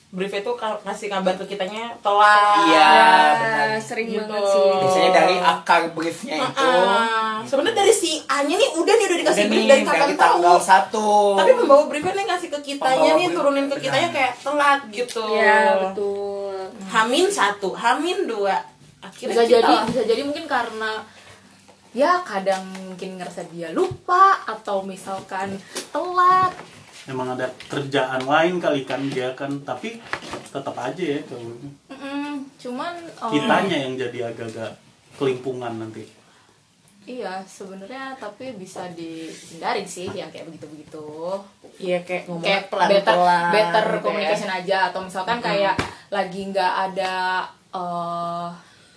brief 0.09 0.33
itu 0.33 0.49
ka- 0.55 0.81
ngasih 0.81 1.07
kabar 1.09 1.35
ke 1.37 1.45
kitanya 1.47 1.93
telat. 1.99 2.63
Iya, 2.65 2.79
Ya, 2.79 3.11
benar. 3.37 3.67
Sering 3.77 4.07
Gitu. 4.09 4.23
banget 4.23 4.43
sih. 4.49 4.63
Biasanya 4.81 5.11
dari 5.13 5.37
akar 5.37 5.83
briefnya 5.93 6.37
itu. 6.41 6.63
Ah, 6.63 7.43
sebenarnya 7.43 7.77
dari 7.77 7.93
si 7.93 8.11
A 8.25 8.41
nya 8.41 8.55
nih 8.55 8.71
udah 8.77 8.95
nih 8.97 9.05
udah 9.05 9.19
dikasih 9.21 9.37
udah 9.37 9.51
brief 9.51 9.61
nih 9.61 9.69
dari 9.69 9.83
dari 9.83 9.91
kapan 9.93 10.09
tahu. 10.09 10.23
tanggal 10.23 10.57
satu. 10.59 11.09
Tapi 11.37 11.51
pembawa 11.55 11.83
briefnya 11.85 12.15
nih 12.15 12.25
ngasih 12.25 12.49
ke 12.49 12.59
kitanya 12.65 12.97
Pembawa 12.97 13.13
nih 13.13 13.27
brief, 13.27 13.37
turunin 13.37 13.61
ke 13.61 13.69
benar. 13.69 13.85
kitanya 13.85 14.09
kayak 14.11 14.33
telat 14.41 14.81
gitu. 14.91 15.25
Ya 15.29 15.61
betul. 15.83 16.55
Hamin 16.89 17.27
satu, 17.29 17.69
Hamin 17.73 18.19
dua. 18.25 18.57
Akhirnya 18.99 19.35
bisa 19.35 19.43
kita 19.45 19.55
jadi 19.61 19.73
bisa 19.87 20.03
jadi 20.07 20.23
mungkin 20.23 20.45
karena 20.47 20.91
ya 21.97 22.21
kadang 22.21 22.61
mungkin 22.77 23.17
ngerasa 23.17 23.49
dia 23.49 23.73
lupa 23.73 24.37
atau 24.45 24.85
misalkan 24.85 25.57
telat. 25.89 26.53
Emang 27.09 27.33
ada 27.33 27.49
kerjaan 27.73 28.21
lain 28.21 28.61
kali 28.61 28.85
kan 28.85 29.01
dia 29.09 29.33
kan 29.33 29.49
tapi 29.65 29.97
tetap 30.53 30.77
aja 30.77 31.01
ya 31.01 31.21
kalau 31.25 31.57
Mm-mm, 31.89 32.45
cuman 32.61 32.93
um, 33.17 33.33
kitanya 33.33 33.77
yang 33.89 33.97
jadi 33.97 34.29
agak-agak 34.29 34.77
kelimpungan 35.17 35.73
nanti. 35.81 36.05
Iya 37.07 37.39
sebenarnya 37.47 38.19
tapi 38.19 38.51
bisa 38.59 38.91
dihindarin 38.91 39.87
sih 39.87 40.11
yang 40.11 40.27
kayak 40.27 40.51
begitu 40.51 40.67
begitu 40.67 41.07
Iya 41.79 42.03
kayak 42.03 42.27
ngomong 42.27 42.43
kayak 42.43 42.67
pelan 42.67 42.89
better 42.91 43.15
pelan. 43.15 43.51
better 43.55 43.87
communication 44.03 44.51
aja 44.51 44.91
atau 44.91 45.01
misalkan 45.07 45.39
kayak 45.39 45.79
lagi 46.11 46.51
nggak 46.51 46.73
ada 46.91 47.47
eh 47.71 48.49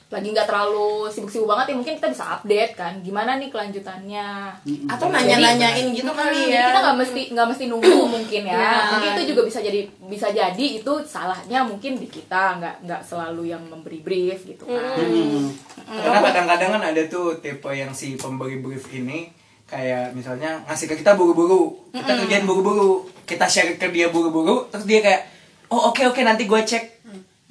lagi 0.10 0.34
nggak 0.34 0.50
terlalu 0.50 1.06
sibuk-sibuk 1.06 1.46
banget 1.46 1.70
ya 1.70 1.76
mungkin 1.78 1.94
kita 2.02 2.10
bisa 2.10 2.26
update 2.34 2.74
kan 2.74 2.98
gimana 3.06 3.38
nih 3.38 3.54
kelanjutannya 3.54 4.50
Atau 4.90 5.14
nanya-nanyain 5.14 5.94
gitu 5.94 6.10
kali 6.10 6.50
Jadi 6.50 6.58
ya. 6.58 6.74
kita 6.74 6.80
nggak 6.82 6.98
mesti 6.98 7.22
nggak 7.30 7.48
mesti 7.54 7.64
nunggu 7.70 8.02
mungkin 8.18 8.42
ya. 8.50 8.58
Ya. 8.58 8.74
Mungkin 8.98 9.10
itu 9.14 9.24
juga 9.38 9.42
bisa 9.46 9.60
jadi 9.62 9.86
bisa 10.10 10.28
jadi 10.34 10.66
itu 10.82 10.94
salahnya 11.06 11.62
mungkin 11.62 12.02
di 12.02 12.10
kita 12.10 12.58
nggak 12.58 12.76
nggak 12.90 13.02
selalu 13.06 13.54
yang 13.54 13.62
memberi 13.70 14.02
brief 14.02 14.50
gitu 14.50 14.66
kan. 14.66 14.98
Hmm. 14.98 15.54
karena 15.90 16.20
kadang-kadang 16.26 16.70
kan 16.78 16.84
ada 16.90 17.02
tuh 17.06 17.38
tipe 17.38 17.70
yang 17.70 17.94
si 17.94 18.18
pemberi 18.18 18.58
brief 18.62 18.90
ini 18.90 19.30
kayak 19.70 20.18
misalnya 20.18 20.66
ngasih 20.66 20.90
ke 20.90 21.06
kita 21.06 21.14
buru-buru 21.14 21.94
kita 21.94 22.18
kerjain 22.26 22.50
buru-buru 22.50 23.06
kita 23.30 23.46
share 23.46 23.78
ke 23.78 23.94
dia 23.94 24.10
buru-buru 24.10 24.66
terus 24.74 24.90
dia 24.90 25.06
kayak 25.06 25.30
oh 25.70 25.94
oke 25.94 26.02
oke 26.10 26.22
nanti 26.26 26.50
gue 26.50 26.62
cek 26.66 26.99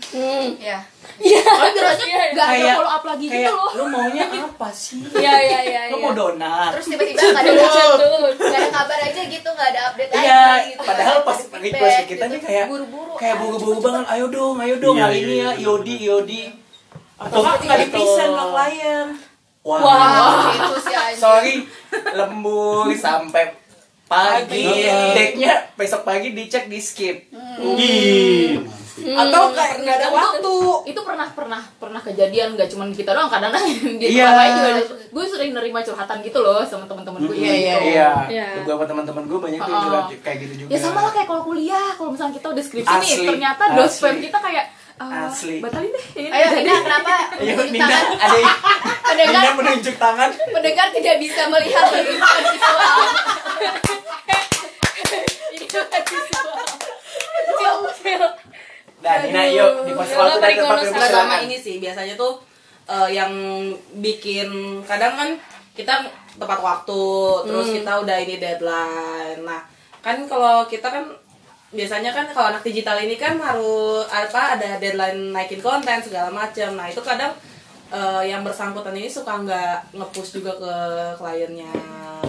Hmm 0.01 0.55
Ya. 0.57 0.79
Oh, 1.19 1.67
biasanya 1.69 2.07
Iya, 2.07 2.23
nggak 2.31 2.47
ada 2.47 2.55
Kayak- 2.55 2.77
follow 2.79 2.93
up 2.93 3.05
lagi 3.05 3.27
kayak 3.27 3.43
gitu 3.43 3.53
loh. 3.53 3.71
lu 3.75 3.85
maunya 3.89 4.25
apa 4.31 4.69
sih 4.71 5.03
Iya 5.13 5.35
iya 5.37 5.59
iya 5.61 5.81
lu 5.91 5.97
iya. 5.97 6.05
mau 6.05 6.13
donat 6.15 6.71
Terus 6.73 6.87
tiba-tiba 6.89 7.19
nggak 7.19 7.43
ada 7.43 7.51
Cetut. 7.51 7.99
nggak 8.39 8.55
ada 8.55 8.69
kabar 8.73 8.99
aja 9.03 9.23
gitu, 9.27 9.49
nggak 9.49 9.69
ada 9.69 9.81
update 9.85 10.11
lagi. 10.13 10.23
Iya, 10.23 10.43
gitu. 10.65 10.83
padahal 10.85 11.17
pas 11.21 11.39
request 11.53 11.99
kita 11.99 12.25
gitu. 12.25 12.25
nih 12.29 12.41
kayak 12.41 12.67
buru-buru. 12.69 13.13
kayak 13.17 13.37
buru-buru 13.37 13.79
banget 13.81 14.05
ayo 14.09 14.27
dong 14.29 14.57
ayo 14.57 14.75
dong 14.79 14.95
Iya, 14.95 15.05
hari 15.05 15.17
iya, 15.17 15.25
ini 15.25 15.35
ya 15.35 15.43
iya. 15.43 15.51
Yodi 15.61 15.97
Yodi 16.01 16.43
Atau 17.17 17.39
nggak 17.43 17.57
nggak 17.61 17.77
di 17.77 17.87
present 17.91 18.31
ke 18.33 18.45
klien. 18.49 19.09
wah, 19.61 19.79
Wah, 19.81 20.55
itu 20.55 20.77
sih 20.81 20.95
anjing. 20.95 21.19
sorry 21.19 21.55
lembur 22.13 22.87
sampai 22.97 23.45
pagi 24.07 24.65
decknya 25.13 25.75
besok 25.75 26.01
pagi 26.03 26.31
dicek 26.31 26.65
di 26.65 26.79
skip 26.79 27.27
Ih, 29.01 29.15
Atau 29.15 29.43
kayak 29.51 29.75
nggak 29.79 29.97
ada 29.97 30.09
waktu. 30.11 30.55
Itu 30.85 31.01
pernah 31.01 31.27
pernah 31.29 31.61
pernah 31.79 32.01
kejadian 32.01 32.55
nggak 32.55 32.69
cuma 32.69 32.85
kita 32.89 33.11
doang 33.11 33.27
kadang-kadang 33.27 33.65
di 33.95 34.07
Iya. 34.09 34.27
tempat 34.27 34.37
lain 34.37 34.53
juga 34.53 34.71
gue 35.09 35.25
sering 35.25 35.53
nerima 35.53 35.81
curhatan 35.81 36.19
gitu 36.21 36.39
loh 36.39 36.61
sama 36.63 36.85
teman-teman 36.85 37.21
gue. 37.23 37.35
Iya, 37.35 37.47
gitu. 37.47 37.55
iya, 37.55 37.77
iya 37.81 38.11
Iya. 38.29 38.47
beberapa 38.61 38.85
teman-teman 38.85 39.25
gue 39.25 39.39
banyak 39.41 39.61
tuh 39.61 39.77
juga 39.81 39.99
kayak 40.19 40.39
gitu 40.41 40.55
juga 40.59 40.71
Ya 40.71 40.79
sama 40.79 41.01
lah 41.01 41.13
kayak 41.13 41.27
kalau 41.27 41.43
kuliah, 41.43 41.89
kalau 41.95 42.11
misalnya 42.11 42.35
kita 42.35 42.49
udah 42.49 42.65
skripsi 42.65 42.97
nih, 42.99 43.15
ternyata 43.25 43.63
dospem 43.75 44.19
kita 44.19 44.39
kayak 44.39 44.65
eh, 44.99 45.25
Asli. 45.25 45.57
batalin 45.59 45.89
deh. 45.89 46.07
ini 46.17 46.29
Ayo 46.29 46.47
jadi. 46.51 46.61
Nina, 46.61 46.75
kenapa 46.81 47.13
Ayo 47.37 47.55
Nina 47.67 47.87
ada 48.19 48.39
Pendengar, 49.01 49.41
Nina 49.41 49.51
menunjuk 49.55 49.95
tangan 49.97 50.31
pendengar 50.51 50.87
tidak 50.91 51.17
bisa 51.17 51.43
melihat 51.47 51.87
lagi 51.89 52.13
visual. 52.13 52.79
Itu 55.55 55.81
kan 55.81 56.03
visual. 56.05 56.47
Nah 58.99 59.15
Nina 59.23 59.43
yuk 59.47 59.87
di 59.87 59.93
pos 59.95 60.11
waktu 60.11 60.39
dan 60.43 60.67
paling 60.67 60.91
tempat 60.91 61.11
sama 61.11 61.37
ini 61.47 61.57
sih 61.57 61.79
biasanya 61.79 62.19
tuh 62.19 62.43
eh, 62.91 63.09
yang 63.15 63.33
bikin 64.03 64.83
kadang 64.83 65.15
kan 65.15 65.31
kita 65.79 66.11
tepat 66.39 66.59
waktu 66.59 67.03
terus 67.47 67.69
kita 67.71 67.93
udah 68.03 68.17
ini 68.19 68.43
deadline. 68.43 69.41
Nah 69.47 69.63
kan 70.03 70.27
kalau 70.27 70.67
kita 70.67 70.91
kan 70.91 71.07
biasanya 71.69 72.11
kan 72.11 72.27
kalau 72.33 72.51
anak 72.51 72.65
digital 72.65 72.97
ini 72.99 73.15
kan 73.15 73.37
harus 73.39 74.09
apa 74.11 74.59
ada 74.59 74.81
deadline 74.83 75.31
naikin 75.31 75.63
konten 75.63 76.03
segala 76.03 76.35
macam. 76.35 76.75
Nah 76.75 76.91
itu 76.91 76.99
kadang 76.99 77.31
eh, 77.91 78.23
yang 78.27 78.41
bersangkutan 78.41 78.93
ini 78.93 79.07
suka 79.07 79.33
nggak 79.39 79.93
ngepush 79.93 80.31
juga 80.35 80.53
ke 80.55 80.75
kliennya 81.17 81.73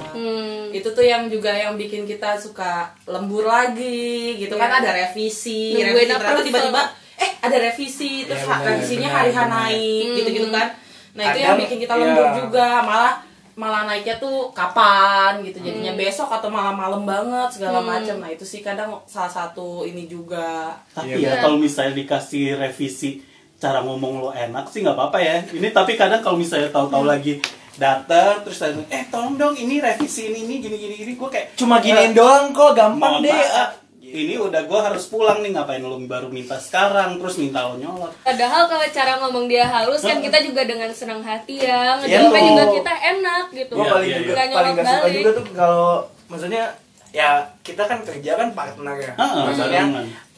Hmm. 0.09 0.69
itu 0.69 0.85
tuh 0.87 1.01
yang 1.03 1.25
juga 1.27 1.49
yang 1.49 1.73
bikin 1.73 2.03
kita 2.03 2.33
suka 2.35 2.89
lembur 3.05 3.43
lagi 3.43 4.37
gitu 4.37 4.53
kan 4.53 4.69
Iya. 4.71 4.77
ada 4.79 4.91
revisi 4.95 5.73
Nungguin 5.75 5.85
revisi 5.87 6.05
ternyata 6.07 6.25
approval. 6.27 6.45
tiba-tiba 6.45 6.81
eh 7.15 7.31
ada 7.39 7.57
revisi 7.59 8.11
terus 8.23 8.43
ha- 8.43 8.57
benar, 8.57 8.67
revisinya 8.71 9.05
benar, 9.07 9.17
hari 9.19 9.31
hari 9.31 9.37
benar. 9.43 9.59
naik 9.59 10.03
Hmm. 10.03 10.15
gitu-gitu 10.15 10.47
kan 10.49 10.67
nah 11.09 11.23
itu 11.23 11.29
Kadang, 11.31 11.41
yang 11.43 11.57
bikin 11.59 11.77
kita 11.79 11.93
lembur 11.95 12.21
iya. 12.23 12.35
juga 12.35 12.67
malah 12.81 13.13
malah 13.55 13.81
naiknya 13.85 14.15
tuh 14.17 14.37
kapan 14.51 15.31
gitu 15.41 15.57
Hmm. 15.57 15.67
jadinya 15.67 15.93
besok 15.95 16.29
atau 16.31 16.49
malam 16.49 16.75
malam 16.75 17.03
banget 17.03 17.49
segala 17.51 17.79
macam 17.83 18.15
nah 18.17 18.29
itu 18.29 18.43
sih 18.43 18.61
kadang 18.61 18.89
salah 19.03 19.27
satu 19.29 19.83
ini 19.83 20.05
juga 20.05 20.73
tapi 20.89 21.17
Iya, 21.17 21.33
ya 21.35 21.43
kalau 21.43 21.57
misalnya 21.57 21.93
dikasih 21.95 22.55
revisi 22.55 23.19
cara 23.59 23.83
ngomong 23.83 24.13
lo 24.23 24.29
enak 24.31 24.71
sih 24.71 24.81
nggak 24.81 24.95
apa-apa 24.95 25.19
ya. 25.19 25.35
Ini 25.43 25.69
tapi 25.75 25.99
kadang 25.99 26.23
kalau 26.23 26.39
misalnya 26.39 26.71
tahu-tahu 26.71 27.03
lagi 27.03 27.43
datang 27.79 28.43
terus 28.43 28.59
tanya 28.59 28.83
eh 28.91 29.07
tolong 29.07 29.39
dong 29.39 29.55
ini 29.55 29.79
revisi 29.79 30.31
ini 30.31 30.47
ini 30.47 30.55
gini 30.63 30.77
gini 30.79 30.95
gini. 30.95 31.11
Gue 31.19 31.29
kayak 31.29 31.59
cuma 31.59 31.83
giniin 31.83 32.15
doang 32.15 32.55
kok 32.55 32.75
gampang 32.75 33.23
deh 33.23 33.31
maaf, 33.31 33.79
ini 34.09 34.35
udah 34.41 34.65
gue 34.65 34.79
harus 34.79 35.05
pulang 35.05 35.45
nih 35.45 35.53
ngapain 35.53 35.83
lo 35.83 35.99
baru 36.01 36.33
minta 36.33 36.57
sekarang 36.57 37.21
terus 37.21 37.37
minta 37.37 37.67
lo 37.69 37.77
nyolot. 37.77 38.09
Padahal 38.25 38.65
kalau 38.65 38.87
cara 38.89 39.13
ngomong 39.21 39.45
dia 39.45 39.67
halus 39.69 40.01
kan 40.01 40.17
kita 40.19 40.41
juga 40.41 40.65
dengan 40.65 40.89
senang 40.89 41.21
hati 41.21 41.61
ya 41.61 41.99
Iya, 42.03 42.25
ngejawabnya 42.25 42.41
juga 42.49 42.65
kita 42.73 42.93
enak 42.95 43.45
gitu. 43.53 43.73
gue 43.77 43.85
Iya, 43.85 43.91
paling 43.93 44.09
iya, 44.09 44.19
juga 44.23 44.33
paling 44.49 44.75
gak 44.75 44.85
suka 44.87 45.09
juga 45.13 45.29
tuh 45.35 45.45
kalau 45.53 45.91
maksudnya 46.31 46.63
ya 47.09 47.29
kita 47.61 47.83
kan 47.85 47.99
kerja 48.05 48.31
kan 48.37 48.49
partner 48.57 48.95
ya. 48.97 49.13
Maksudnya 49.19 49.83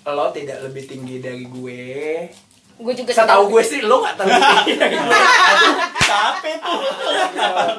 lo 0.02 0.26
tidak 0.34 0.58
lebih 0.66 0.84
tinggi 0.90 1.22
dari 1.22 1.46
gue 1.46 1.82
Gue 2.82 2.94
juga 2.94 3.12
setahu 3.12 3.46
tidak- 3.46 3.52
gue 3.52 3.62
sih 3.64 3.80
lo 3.82 3.98
gak 4.00 4.14
Aduh, 4.18 5.74
capek 6.12 6.56
tuh 6.58 6.80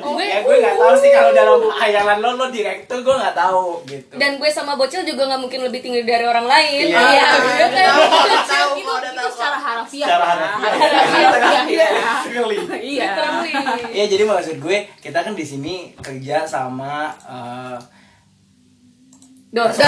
Gue- 0.00 0.24
ya 0.24 0.38
gue 0.40 0.56
gak 0.58 0.76
tahu 0.76 0.94
sih 0.94 1.10
kalau 1.10 1.30
dalam 1.32 1.58
hayalan 1.68 2.18
lo 2.18 2.30
lo 2.34 2.46
direktur 2.48 2.98
gue 2.98 3.14
gak 3.16 3.34
tahu 3.34 3.82
gitu 3.84 4.14
dan 4.14 4.38
gue 4.38 4.46
sama 4.46 4.72
bocil 4.74 5.02
juga 5.02 5.26
nggak 5.26 5.40
mungkin 5.40 5.60
lebih 5.62 5.80
tinggi 5.80 6.02
dari 6.02 6.22
orang 6.22 6.44
lain. 6.44 6.86
Iya. 6.86 6.94
Iya, 6.94 7.02
Iya, 7.02 7.26
tahu, 7.26 7.42
udah 7.42 7.70
tahu, 8.44 8.70
itu 8.72 8.86
itu 8.86 9.12
tahu. 9.12 9.28
secara 9.28 9.58
harafiah. 9.58 10.06
Secara 10.06 10.24
harafiah. 10.24 11.64
Iya. 11.66 11.88
Sekali. 12.22 12.56
Iya. 12.80 13.10
Literally. 13.10 13.52
Iya 13.90 14.04
jadi 14.06 14.22
maksud 14.24 14.56
gue 14.58 14.76
kita 14.98 15.18
kan 15.18 15.32
di 15.32 15.42
sini 15.42 15.74
kerja 15.98 16.44
sama 16.44 17.10
eh, 17.20 17.76
Dosa. 19.50 19.84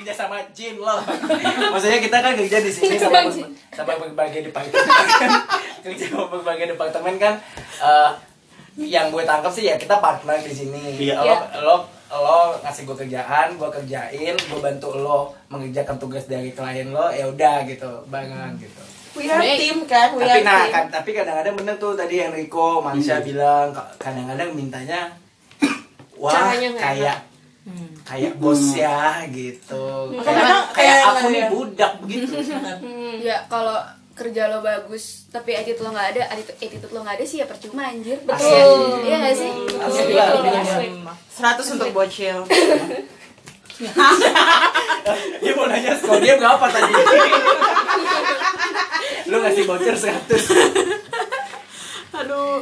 Kerja 0.00 0.12
sama 0.16 0.40
jin 0.50 0.76
loh. 0.76 0.96
Maksudnya 1.72 2.00
kita 2.00 2.16
kan 2.18 2.32
kerja 2.34 2.58
di 2.58 2.72
sini 2.72 2.96
Sama 2.96 3.28
sama, 3.70 3.92
berbagai 4.00 4.48
departemen 4.48 4.88
kan. 5.12 5.30
kerja 5.84 6.04
sama 6.08 6.26
berbagai 6.30 6.72
departemen 6.72 7.14
kan 7.16 7.34
eh, 7.78 8.10
yang 8.80 9.12
gue 9.12 9.20
tangkap 9.22 9.52
sih 9.52 9.68
ya 9.68 9.76
kita 9.76 10.00
partner 10.00 10.40
di 10.40 10.50
sini. 10.50 10.96
Iya. 10.96 11.14
Lo, 11.16 11.24
Iya. 11.26 11.38
lo 11.60 11.76
lo 12.10 12.58
ngasih 12.58 12.82
gue 12.84 12.96
kerjaan, 12.98 13.54
gue 13.54 13.70
kerjain, 13.70 14.34
gue 14.34 14.58
bantu 14.58 14.90
lo 14.92 15.30
mengerjakan 15.46 15.94
tugas 15.94 16.26
dari 16.26 16.50
klien 16.50 16.90
lo, 16.90 17.06
ya 17.06 17.22
udah 17.24 17.62
gitu, 17.64 17.86
barengan 18.08 18.58
gitu. 18.58 18.82
we 19.12 19.26
are 19.26 19.38
team 19.38 19.86
kan 19.86 20.14
we 20.14 20.22
tapi 20.22 20.30
are 20.32 20.42
nah 20.42 20.58
team 20.60 20.72
kan, 20.72 20.84
tapi 20.88 21.10
kadang-kadang 21.12 21.54
bener 21.54 21.74
tuh 21.76 21.94
tadi 21.94 22.18
Enrico 22.20 22.78
Mansha 22.78 23.18
bilang 23.20 23.70
ka- 23.70 23.94
kadang-kadang 23.96 24.54
mintanya 24.54 25.06
wah 26.18 26.30
Caranya 26.30 26.68
nggak 26.72 27.29
kayak 28.04 28.34
kayak 28.34 28.34
bos 28.42 28.62
ya 28.74 29.24
gitu 29.30 29.86
Kadang 30.20 30.24
kayak, 30.24 30.62
kayak 30.74 30.96
kayak 30.96 31.06
aku 31.08 31.26
nih 31.30 31.42
ya. 31.42 31.48
budak 31.52 31.92
begitu 32.02 32.34
Ya 33.28 33.36
kalau 33.46 33.78
kerja 34.16 34.52
lo 34.52 34.60
bagus 34.60 35.30
tapi 35.32 35.56
attitude 35.56 35.80
lo 35.80 35.96
nggak 35.96 36.08
ada, 36.12 36.22
attitude, 36.36 36.92
lo 36.92 37.00
nggak 37.00 37.16
ada 37.16 37.24
sih 37.24 37.40
ya 37.40 37.48
percuma 37.48 37.88
anjir. 37.88 38.20
Betul. 38.20 39.00
Iya 39.08 39.16
nggak 39.16 39.32
sih? 39.32 39.48
Asli 39.80 40.12
Betul, 40.12 40.44
lah. 40.44 40.60
asli. 40.60 40.88
100 41.00 41.74
untuk 41.80 41.88
bocil. 41.96 42.38
dia 45.40 45.52
mau 45.56 45.64
nanya 45.64 45.96
skor 45.96 46.20
dia 46.20 46.36
berapa 46.36 46.66
tadi 46.68 46.92
lu 49.30 49.36
ngasih 49.40 49.64
voucher 49.64 49.96
100 49.96 50.20
Aduh. 52.20 52.60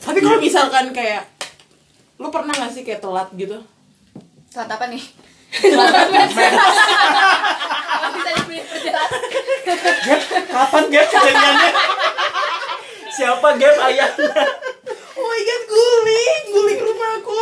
Tapi 0.00 0.24
kalau 0.24 0.40
misalkan 0.40 0.96
kayak 0.96 1.28
lu 2.16 2.32
pernah 2.32 2.56
gak 2.56 2.72
sih 2.72 2.80
kayak 2.86 3.04
telat 3.04 3.28
gitu? 3.36 3.60
Saat 4.58 4.74
apa 4.74 4.90
nih? 4.90 4.98
Gap, 10.02 10.22
kapan 10.50 10.84
Gap 10.90 11.06
kejadiannya? 11.06 11.70
Siapa 13.06 13.54
Gap 13.54 13.76
ayahnya? 13.86 14.34
Oh 15.14 15.22
my 15.30 15.40
god, 15.46 15.62
guling, 15.70 16.42
guling 16.50 16.80
rumahku. 16.82 17.38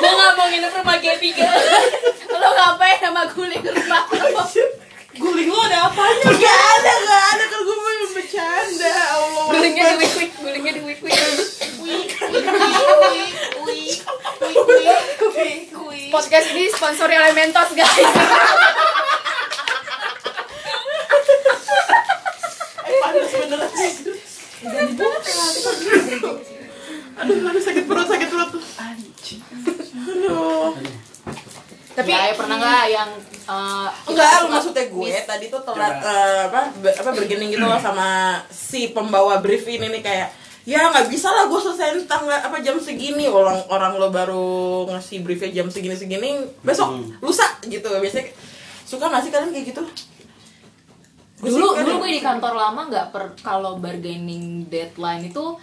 Gue 0.00 0.12
gak 0.16 0.32
mau 0.32 0.48
nginep 0.48 0.72
rumah 0.80 0.96
Gaby 0.96 1.28
Lo 2.32 2.48
ngapain 2.56 2.96
sama 3.04 3.28
guling 3.28 3.60
rumah 3.68 4.08
lo? 4.16 4.48
Guling 5.28 5.52
lo 5.52 5.60
ada 5.60 5.92
apanya? 5.92 6.24
Gak 6.32 6.60
ada, 6.80 6.92
gak 7.04 7.24
ada 7.36 7.44
kalau 7.52 7.64
gue 7.68 7.76
mau 7.76 8.08
bercanda. 8.16 8.92
Allah. 9.12 9.44
Gulingnya 9.52 9.84
di 9.84 9.96
wik 10.00 10.12
wik 10.16 10.30
Gulingnya 10.40 10.72
di 10.72 10.82
wik 10.88 11.00
wik 11.04 11.20
Podcast 16.08 16.48
ini 16.56 16.72
sponsori 16.72 17.12
oleh 17.20 17.36
Mentos 17.36 17.76
guys. 17.76 18.08
Panas 22.88 23.28
beneran. 23.28 23.68
Aduh, 27.18 27.36
aduh 27.52 27.60
sakit 27.60 27.84
perut, 27.84 28.08
sakit 28.08 28.28
perut. 28.32 28.50
Aduh. 30.08 30.72
Tapi 31.98 32.14
ya, 32.14 32.30
pernah 32.38 32.56
nggak 32.62 32.84
yang 32.94 33.10
uh, 33.50 33.90
Enggak, 34.06 34.46
lu 34.46 34.48
maksudnya 34.54 34.67
tadi 35.28 35.52
tuh 35.52 35.60
telat 35.60 36.00
eh, 36.00 36.48
apa 36.48 36.72
be- 36.80 36.96
apa 36.96 37.10
bergening 37.12 37.52
gitu 37.52 37.68
loh 37.68 37.76
sama 37.76 38.40
si 38.48 38.96
pembawa 38.96 39.44
brief 39.44 39.68
ini 39.68 39.92
nih 39.92 40.00
kayak 40.00 40.28
ya 40.64 40.88
nggak 40.88 41.08
bisa 41.08 41.28
lah 41.28 41.48
gue 41.48 41.60
selesai 41.60 42.08
tanggal 42.08 42.40
apa 42.40 42.64
jam 42.64 42.80
segini. 42.80 43.28
Orang 43.28 43.60
orang 43.68 44.00
lo 44.00 44.08
baru 44.08 44.88
ngasih 44.88 45.20
briefnya 45.20 45.60
jam 45.60 45.68
segini 45.68 45.96
segini 45.96 46.40
besok 46.64 47.20
lusa 47.20 47.44
gitu. 47.68 47.88
Biasanya 47.88 48.32
suka 48.88 49.12
nggak 49.12 49.22
sih 49.28 49.32
kalian 49.32 49.52
kayak 49.52 49.66
gitu? 49.76 49.82
Gue 51.44 51.52
dulu 51.52 51.76
dulu 51.76 52.08
gue 52.08 52.16
di 52.16 52.24
kantor 52.24 52.52
lama 52.56 52.88
nggak 52.88 53.06
per 53.12 53.36
kalau 53.44 53.76
bargaining 53.76 54.68
deadline 54.72 55.28
itu 55.28 55.56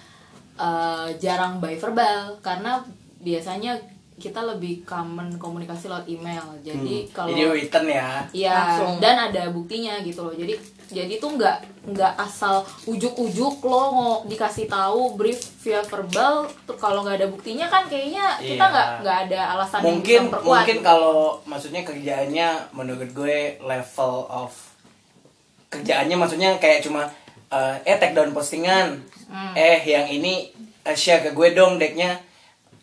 uh, 0.61 1.09
jarang 1.17 1.57
by 1.57 1.77
verbal. 1.77 2.37
Karena 2.45 2.81
biasanya 3.21 3.94
kita 4.15 4.39
lebih 4.41 4.81
common 4.81 5.35
komunikasi 5.35 5.85
lewat 5.85 6.07
email 6.07 6.43
jadi 6.59 7.03
kalau 7.09 7.29
Jadi 7.29 7.43
written 7.45 7.85
ya. 7.85 8.23
Iya, 8.31 8.55
Langsung. 8.55 8.93
dan 8.97 9.15
ada 9.21 9.51
buktinya 9.51 9.99
gitu 9.99 10.23
loh. 10.23 10.31
Jadi 10.31 10.55
jadi 10.87 11.17
tuh 11.17 11.35
nggak 11.35 11.57
nggak 11.87 12.13
asal 12.15 12.61
ujuk-ujuk 12.85 13.59
lo 13.61 13.83
mau 13.91 14.13
dikasih 14.23 14.65
tahu 14.65 15.13
brief 15.13 15.35
via 15.59 15.81
verbal 15.81 16.45
tuh 16.63 16.73
kalau 16.75 17.01
nggak 17.01 17.17
ada 17.17 17.27
buktinya 17.27 17.65
kan 17.65 17.83
kayaknya 17.85 18.37
kita 18.37 18.55
Iya. 18.55 18.71
nggak 18.71 18.87
nggak 19.01 19.17
ada 19.25 19.39
alasan 19.51 19.79
yang 19.79 19.87
Mungkin 19.91 20.05
bisa 20.15 20.25
memperkuat. 20.25 20.57
mungkin 20.61 20.79
kalau 20.79 21.17
maksudnya 21.43 21.81
kerjaannya 21.81 22.47
menurut 22.71 23.09
gue 23.11 23.37
level 23.59 24.15
of 24.27 24.53
kerjaannya 25.67 26.15
maksudnya 26.15 26.49
kayak 26.55 26.81
cuma 26.81 27.09
eh, 27.47 27.75
eh 27.83 27.97
take 27.97 28.13
down 28.13 28.31
postingan. 28.31 29.01
Eh 29.53 29.83
yang 29.83 30.07
ini 30.07 30.53
eh, 30.81 30.95
share 30.95 31.19
ke 31.21 31.31
gue 31.31 31.51
dong 31.51 31.75
decknya 31.75 32.15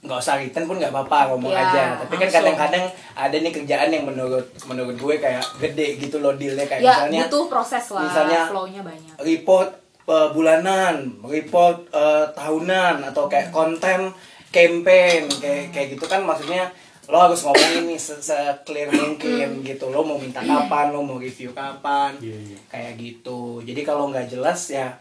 nggak 0.02 0.18
usah 0.18 0.34
written 0.34 0.66
pun 0.66 0.76
nggak 0.76 0.90
apa-apa 0.90 1.30
ngomong 1.30 1.54
Iya, 1.54 1.62
aja. 1.62 1.84
Tapi 1.96 2.10
kan 2.12 2.26
langsung. 2.26 2.36
kadang-kadang 2.42 2.84
ada 3.14 3.36
nih 3.38 3.52
kerjaan 3.54 3.88
yang 3.88 4.04
menurut 4.04 4.46
menurut 4.66 4.96
gue 4.98 5.14
kayak 5.16 5.44
gede 5.62 5.88
gitu 5.96 6.18
loh 6.18 6.34
dealnya. 6.34 6.66
Kayak 6.66 6.82
ya 6.82 6.90
misalnya 6.90 7.20
butuh 7.26 7.44
proses 7.46 7.84
lah, 7.88 8.02
misalnya 8.02 8.40
flow-nya 8.50 8.80
banyak. 8.82 9.14
report 9.22 9.68
uh, 10.04 10.28
bulanan, 10.30 10.94
report 11.22 11.86
uh, 11.90 12.26
tahunan 12.30 12.98
atau 13.04 13.30
kayak 13.30 13.54
konten 13.54 14.10
campaign 14.50 15.30
kayak 15.38 15.70
kayak 15.70 15.94
gitu 15.94 16.04
kan 16.04 16.20
maksudnya 16.20 16.66
lo 17.06 17.18
harus 17.18 17.42
ngomongin 17.42 17.86
nih 17.86 17.98
se, 17.98 18.34
clear 18.62 18.90
mungkin 18.90 19.62
gitu. 19.62 19.86
Lo 19.86 20.02
mau 20.02 20.18
minta 20.18 20.42
kapan 20.42 20.90
lo 20.90 20.98
mau 21.00 21.18
review 21.18 21.50
kapan 21.50 22.18
Iya, 22.18 22.36
iya. 22.42 22.58
kayak 22.66 22.92
gitu. 22.98 23.62
Jadi 23.62 23.80
kalau 23.82 24.10
nggak 24.10 24.26
jelas 24.28 24.66
ya 24.66 24.98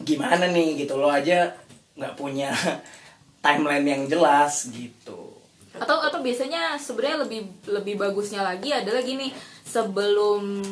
gimana 0.00 0.52
nih 0.52 0.84
gitu. 0.84 0.96
Lo 0.96 1.08
aja 1.08 1.48
nggak 1.96 2.12
punya 2.14 2.52
timeline 3.46 3.86
yang 3.86 4.02
jelas 4.10 4.66
gitu. 4.74 5.38
Atau 5.78 6.02
atau 6.02 6.18
biasanya 6.24 6.74
sebenarnya 6.74 7.22
lebih 7.22 7.40
lebih 7.70 7.94
bagusnya 7.94 8.42
lagi 8.42 8.74
adalah 8.74 9.04
gini 9.04 9.30
sebelum 9.62 10.64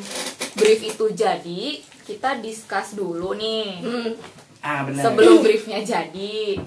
brief 0.59 0.81
itu 0.83 1.07
jadi 1.15 1.63
kita 2.03 2.43
discuss 2.43 2.99
dulu 2.99 3.39
nih. 3.39 3.85
Ah 4.65 4.83
benar. 4.83 5.07
Sebelum 5.07 5.45
briefnya 5.45 5.79
jadi 5.85 6.59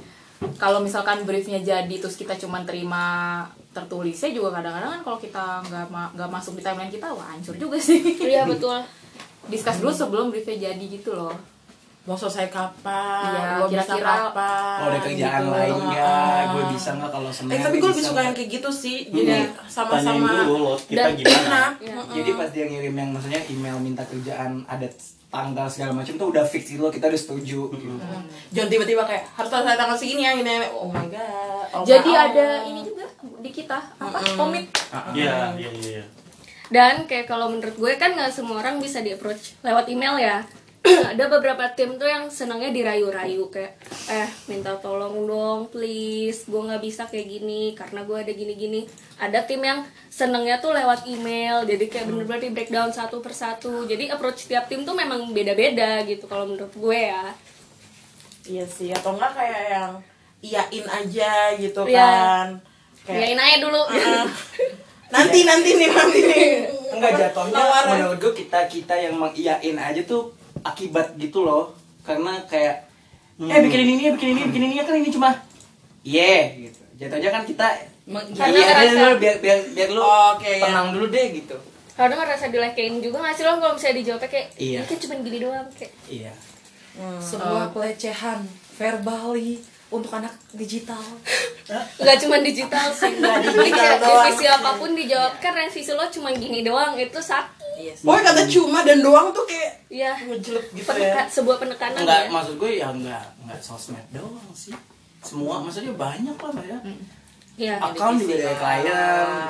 kalau 0.61 0.79
misalkan 0.85 1.25
briefnya 1.25 1.59
jadi 1.59 1.95
terus 1.97 2.13
kita 2.13 2.37
cuma 2.37 2.61
terima 2.61 3.41
tertulisnya 3.73 4.29
juga 4.33 4.61
kadang-kadang 4.61 5.01
kan 5.01 5.01
kalau 5.01 5.17
kita 5.17 5.45
nggak 5.65 5.85
ma- 5.89 6.11
nggak 6.13 6.29
masuk 6.29 6.57
di 6.57 6.63
timeline 6.65 6.93
kita 6.93 7.09
wah 7.09 7.33
hancur 7.33 7.57
juga 7.57 7.81
sih. 7.81 8.01
Iya 8.21 8.45
betul. 8.45 8.79
Discuss 9.49 9.81
dulu 9.81 9.89
sebelum 9.89 10.25
briefnya 10.29 10.71
jadi 10.71 10.85
gitu 10.85 11.17
loh 11.17 11.56
mau 12.07 12.15
selesai 12.15 12.47
kapan? 12.47 13.19
Iya, 13.27 13.43
lo 13.53 13.65
bisa 13.67 13.83
kira-kira- 13.85 14.31
kapan? 14.31 14.77
Mau 14.79 14.87
ada 14.87 14.99
kerjaan 15.03 15.41
gitu. 15.43 15.51
lain 15.51 15.73
nggak? 15.83 16.07
Ah. 16.07 16.41
gue 16.47 16.63
bisa 16.71 16.89
nggak 16.93 17.11
kalau 17.11 17.29
senin 17.29 17.51
eh 17.51 17.59
tapi 17.59 17.75
gue 17.77 17.89
lebih 17.89 18.05
suka 18.05 18.21
yang 18.21 18.31
kayak 18.33 18.49
gitu 18.49 18.69
sih. 18.73 18.97
Jadi 19.05 19.27
Tanyain 19.27 19.51
sama-sama 19.67 20.29
dulu 20.39 20.55
lo 20.63 20.73
kita 20.79 21.03
Dan- 21.03 21.17
gimana? 21.19 21.51
Nah, 21.51 21.69
Iya. 21.77 21.95
Jadi 22.15 22.29
pas 22.33 22.49
dia 22.49 22.65
ngirim 22.65 22.95
yang 22.95 23.09
maksudnya 23.11 23.41
email 23.45 23.77
minta 23.77 24.03
kerjaan 24.03 24.51
ada 24.65 24.87
tanggal 25.27 25.67
segala 25.67 25.91
macam 25.91 26.15
tuh 26.15 26.31
udah 26.31 26.39
fix 26.41 26.63
gitu 26.65 26.79
loh 26.79 26.87
kita 26.87 27.05
udah 27.05 27.19
setuju. 27.19 27.59
Gitu. 27.69 27.91
jangan 28.49 28.69
tiba-tiba 28.71 29.03
kayak 29.03 29.27
harus 29.29 29.49
selesai 29.51 29.75
tanggal 29.75 29.97
segini 29.97 30.23
ya 30.23 30.31
gini. 30.33 30.63
Oh 30.71 30.87
my 30.87 31.03
god. 31.05 31.67
Oh 31.73 31.83
jadi 31.83 32.07
my- 32.07 32.23
ada 32.25 32.47
ini 32.63 32.81
juga 32.81 33.03
di 33.37 33.51
kita 33.51 33.75
apa 33.99 34.17
komit? 34.33 34.71
Iya 35.11 35.51
iya 35.53 35.67
iya 35.69 35.91
iya. 35.93 36.03
Dan 36.67 37.03
kayak 37.03 37.27
kalau 37.27 37.47
menurut 37.47 37.75
gue 37.75 37.91
kan 37.95 38.11
nggak 38.11 38.27
semua 38.29 38.59
orang 38.59 38.79
bisa 38.79 38.99
di 38.99 39.11
approach 39.11 39.59
lewat 39.59 39.87
email 39.87 40.15
ya. 40.15 40.39
Ada 41.11 41.27
beberapa 41.27 41.67
tim 41.73 41.95
tuh 41.95 42.05
yang 42.05 42.27
senangnya 42.27 42.71
dirayu-rayu 42.71 43.49
kayak 43.49 43.75
eh 44.07 44.29
minta 44.47 44.71
tolong 44.77 45.25
dong 45.25 45.67
please 45.67 46.47
gue 46.47 46.61
nggak 46.63 46.79
bisa 46.79 47.03
kayak 47.03 47.27
gini 47.27 47.73
karena 47.73 48.01
gue 48.01 48.15
ada 48.15 48.31
gini-gini. 48.31 48.87
Ada 49.17 49.43
tim 49.43 49.59
yang 49.59 49.81
senangnya 50.07 50.57
tuh 50.57 50.71
lewat 50.71 51.03
email 51.05 51.63
jadi 51.63 51.85
kayak 51.85 52.05
bener-bener 52.07 52.41
di 52.47 52.51
breakdown 52.51 52.87
satu 52.89 53.19
persatu. 53.19 53.83
Jadi 53.83 54.07
approach 54.07 54.47
tiap 54.47 54.67
tim 54.67 54.81
tuh 54.81 54.93
memang 54.93 55.27
beda-beda 55.29 56.01
gitu 56.03 56.23
kalau 56.25 56.47
menurut 56.47 56.71
gue 56.71 56.99
ya. 57.09 57.35
iya 58.47 58.63
sih 58.63 58.95
atau 58.95 59.11
enggak 59.11 59.35
kayak 59.35 59.63
yang 59.67 59.91
iyain 60.39 60.85
aja 60.87 61.31
gitu 61.57 61.83
Iya. 61.83 61.99
kan 61.99 62.47
Yain 63.11 63.35
aja 63.35 63.57
dulu. 63.59 63.81
Ah, 63.91 64.23
nanti 65.15 65.43
nanti 65.43 65.75
nih 65.75 65.89
nanti 65.91 66.19
nih 66.23 66.47
Enggak 66.87 67.11
jatuhnya 67.19 67.59
menurut 67.91 68.15
gue 68.21 68.33
kita 68.39 68.63
kita 68.67 68.95
yang 68.95 69.19
mengiyain 69.19 69.75
aja 69.75 69.99
tuh 70.07 70.31
akibat 70.61 71.13
gitu 71.15 71.41
loh. 71.41 71.73
Karena 72.01 72.39
kayak 72.43 72.87
eh 73.37 73.59
bikin 73.59 73.81
ini 73.85 74.05
bikin 74.11 74.29
ini 74.31 74.41
bikin 74.47 74.63
ini 74.63 74.73
kan 74.77 74.95
ini 74.95 75.09
cuma 75.09 75.29
yeah 76.01 76.49
gitu. 76.55 76.81
Jatuhnya 76.97 77.29
kan 77.29 77.43
kita 77.43 77.67
Karena 78.07 78.55
iya 78.55 78.67
ngerasa- 78.71 78.95
dulu 78.95 79.13
biar 79.19 79.35
biar 79.37 79.59
biar 79.69 79.89
lu 79.91 80.01
Oke, 80.01 80.47
ya. 80.49 80.63
tenang 80.63 80.87
dulu 80.91 81.05
deh 81.07 81.27
gitu. 81.35 81.57
Kadang 81.91 82.17
ngerasa 82.17 82.45
dilekein 82.47 82.97
juga 82.97 83.19
nggak 83.19 83.35
sih 83.35 83.43
lo 83.43 83.57
kalau 83.57 83.73
misalnya 83.73 83.97
dijawabnya 83.99 84.29
kayak 84.31 84.47
Iya. 84.55 84.79
"Ini 84.79 84.87
kan 84.87 84.97
cuma 84.97 85.13
gini 85.19 85.37
doang 85.39 85.67
kayak 85.71 85.93
Iya. 86.07 86.33
Sebuah 87.19 87.65
pelecehan 87.71 88.39
verbally 88.73 89.61
untuk 89.89 90.11
anak 90.11 90.33
digital. 90.51 90.99
nggak 91.97 92.17
cuma 92.17 92.39
digital 92.39 92.87
sih 92.89 93.11
Nggak 93.13 93.37
digital 93.41 93.71
kayak 93.73 93.97
doang. 93.99 94.23
divisi 94.25 94.45
apa 94.45 94.69
pun 94.75 94.91
dijawab 94.91 95.33
kan 95.37 95.51
revisi 95.53 95.91
lo 95.91 96.07
cuma 96.07 96.31
gini 96.31 96.61
doang 96.61 96.95
itu 96.95 97.19
sakit 97.19 97.55
Iya 97.77 97.93
sih. 97.93 98.03
Pokoknya 98.03 98.23
kata 98.27 98.43
cuma 98.49 98.79
dan 98.81 98.99
doang 98.99 99.29
tuh 99.29 99.45
kayak 99.45 99.85
ya 99.87 100.09
ngejelek 100.17 100.65
gitu 100.73 100.87
peneka, 100.87 101.13
ya. 101.13 101.29
sebuah 101.29 101.55
penekanan 101.57 102.01
Enggak, 102.01 102.21
ya 102.23 102.29
maksud 102.31 102.55
gue 102.57 102.71
ya 102.73 102.87
enggak 102.89 103.23
enggak 103.39 103.59
sosmed 103.61 104.01
doang 104.09 104.49
sih. 104.51 104.73
Semua 105.21 105.61
maksudnya 105.61 105.93
banyak 105.93 106.33
lah 106.33 106.51
ya. 106.59 106.77
Iya. 107.57 107.75
Account 107.79 108.15
juga 108.17 108.35
dari 108.37 108.53
klien 108.53 108.85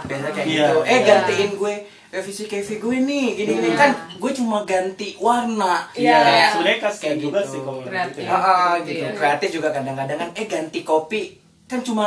biasa 0.02 0.28
kayak 0.32 0.48
Iya, 0.48 0.66
gitu. 0.66 0.80
Eh 0.82 0.90
iya. 0.90 1.06
gantiin 1.06 1.52
gue 1.54 1.74
revisi 2.08 2.44
KV 2.46 2.70
gue 2.78 2.98
nih 3.04 3.26
gini 3.36 3.52
gini 3.54 3.70
kan 3.74 3.92
gue 4.16 4.32
cuma 4.34 4.64
ganti 4.64 5.20
warna 5.20 5.84
Iya. 5.92 6.16
Kayak- 6.18 6.52
sebenarnya 6.56 6.80
kasihan 6.82 7.04
kayak 7.04 7.20
juga 7.20 7.40
gitu. 7.40 7.50
sih 7.50 7.60
kalau 7.62 7.82
Kreatif. 7.84 8.16
gitu 8.18 8.30
Ah, 8.30 8.40
ya. 8.40 8.48
ah, 8.48 8.74
gitu. 8.80 9.04
Iya. 9.04 9.10
Kreatif 9.14 9.50
juga 9.52 9.70
kadang-kadang 9.70 10.18
kan 10.18 10.30
eh 10.34 10.46
ganti 10.46 10.80
kopi 10.82 11.22
kan 11.66 11.80
cuma 11.82 12.06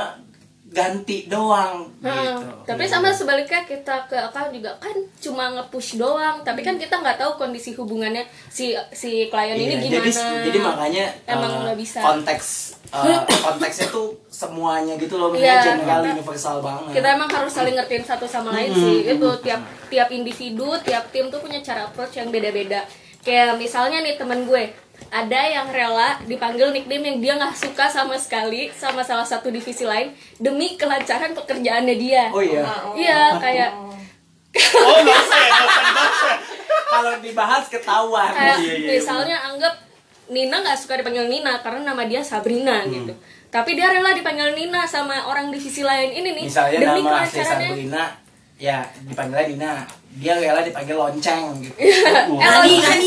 ganti 0.71 1.27
doang 1.27 1.91
Heeh. 1.99 2.15
gitu. 2.31 2.47
Tapi 2.65 2.87
sama 2.87 3.11
sebaliknya 3.11 3.63
kita 3.63 4.07
ke 4.07 4.15
account 4.15 4.51
juga 4.51 4.71
kan 4.77 4.95
cuma 5.19 5.51
nge-push 5.53 5.97
doang, 5.97 6.41
tapi 6.41 6.61
kan 6.61 6.75
kita 6.75 6.95
nggak 6.95 7.19
tahu 7.19 7.35
kondisi 7.37 7.75
hubungannya 7.75 8.23
si 8.47 8.71
si 8.91 9.27
klien 9.27 9.53
ini 9.53 9.67
Iya, 9.67 9.79
gimana. 9.81 9.95
Jadi 10.01 10.11
jadi 10.47 10.59
makanya 10.61 11.05
Emang 11.27 11.53
nggak 11.65 11.75
bisa. 11.75 11.99
konteks 11.99 12.47
eh, 12.89 13.19
konteksnya 13.45 13.87
tuh 13.89 14.15
semuanya 14.29 14.95
gitu 14.95 15.15
loh, 15.17 15.31
Iya, 15.31 15.59
bener 15.59 15.67
general 15.77 16.01
kita- 16.01 16.15
universal 16.17 16.57
banget. 16.61 16.93
kita 16.95 17.09
emang 17.13 17.29
harus 17.29 17.53
saling 17.53 17.75
ngertiin 17.75 18.05
satu 18.05 18.25
sama 18.25 18.51
lain 18.53 18.71
sih 18.73 18.97
itu 19.09 19.29
tiap 19.43 19.61
tiap 19.87 20.09
individu 20.09 20.71
tiap 20.81 21.11
tim 21.11 21.27
tuh 21.29 21.39
punya 21.39 21.59
cara 21.59 21.85
approach 21.85 22.15
yang 22.15 22.29
beda-beda 22.29 22.87
kayak 23.21 23.53
misalnya 23.55 24.01
nih 24.01 24.17
temen 24.17 24.43
gue 24.43 24.71
ada 25.09 25.41
yang 25.43 25.67
rela 25.69 26.21
dipanggil 26.23 26.71
nickname 26.71 27.03
yang 27.05 27.19
dia 27.19 27.33
nggak 27.35 27.53
suka 27.53 27.87
sama 27.87 28.15
sekali 28.15 28.69
sama 28.71 29.01
salah 29.01 29.25
satu 29.25 29.49
divisi 29.49 29.83
lain 29.83 30.11
demi 30.37 30.75
kelancaran 30.75 31.33
pekerjaannya 31.33 31.97
dia 31.97 32.29
Oh 32.29 32.39
iya. 32.39 32.63
iya 32.95 33.21
kayak 33.37 33.71
oh 33.73 34.99
nggak 34.99 35.19
usah 35.19 35.41
ya 35.41 35.51
nggak 35.51 35.67
usah 35.67 35.83
dibahas 35.83 36.17
ya 36.21 36.37
Kalau 36.91 37.13
dibahas 37.19 37.65
ketahuan. 37.69 38.31
kayak 38.31 38.57
iya, 38.59 38.75
iya, 38.77 38.89
misalnya 38.93 39.37
anggap 39.45 39.75
Nina 40.27 40.57
nggak 40.59 40.77
suka 40.77 40.95
dipanggil 40.97 41.27
Nina 41.27 41.59
karena 41.59 41.81
nama 41.85 42.03
dia 42.05 42.21
Sabrina 42.21 42.83
Hmm. 42.83 42.91
gitu 42.93 43.15
tapi 43.49 43.75
dia 43.75 43.89
rela 43.89 44.11
dipanggil 44.13 44.55
Nina 44.55 44.87
sama 44.87 45.25
orang 45.25 45.51
divisi 45.51 45.83
lain 45.83 46.11
ini 46.13 46.35
nih 46.35 46.45
Misalnya 46.47 46.79
demi 46.81 47.01
nama 47.01 47.23
kelancarannya 47.23 47.67
Sabrina 47.67 48.03
ya 48.57 48.79
dipanggilnya 49.01 49.47
Dina. 49.49 49.73
Dia 50.13 50.35
rela 50.37 50.61
dipanggil 50.61 50.93
lonceng 50.93 51.59
gitu. 51.61 51.75
Eh, 51.81 52.37
Nani, 52.37 52.75
lonceng. 52.77 53.03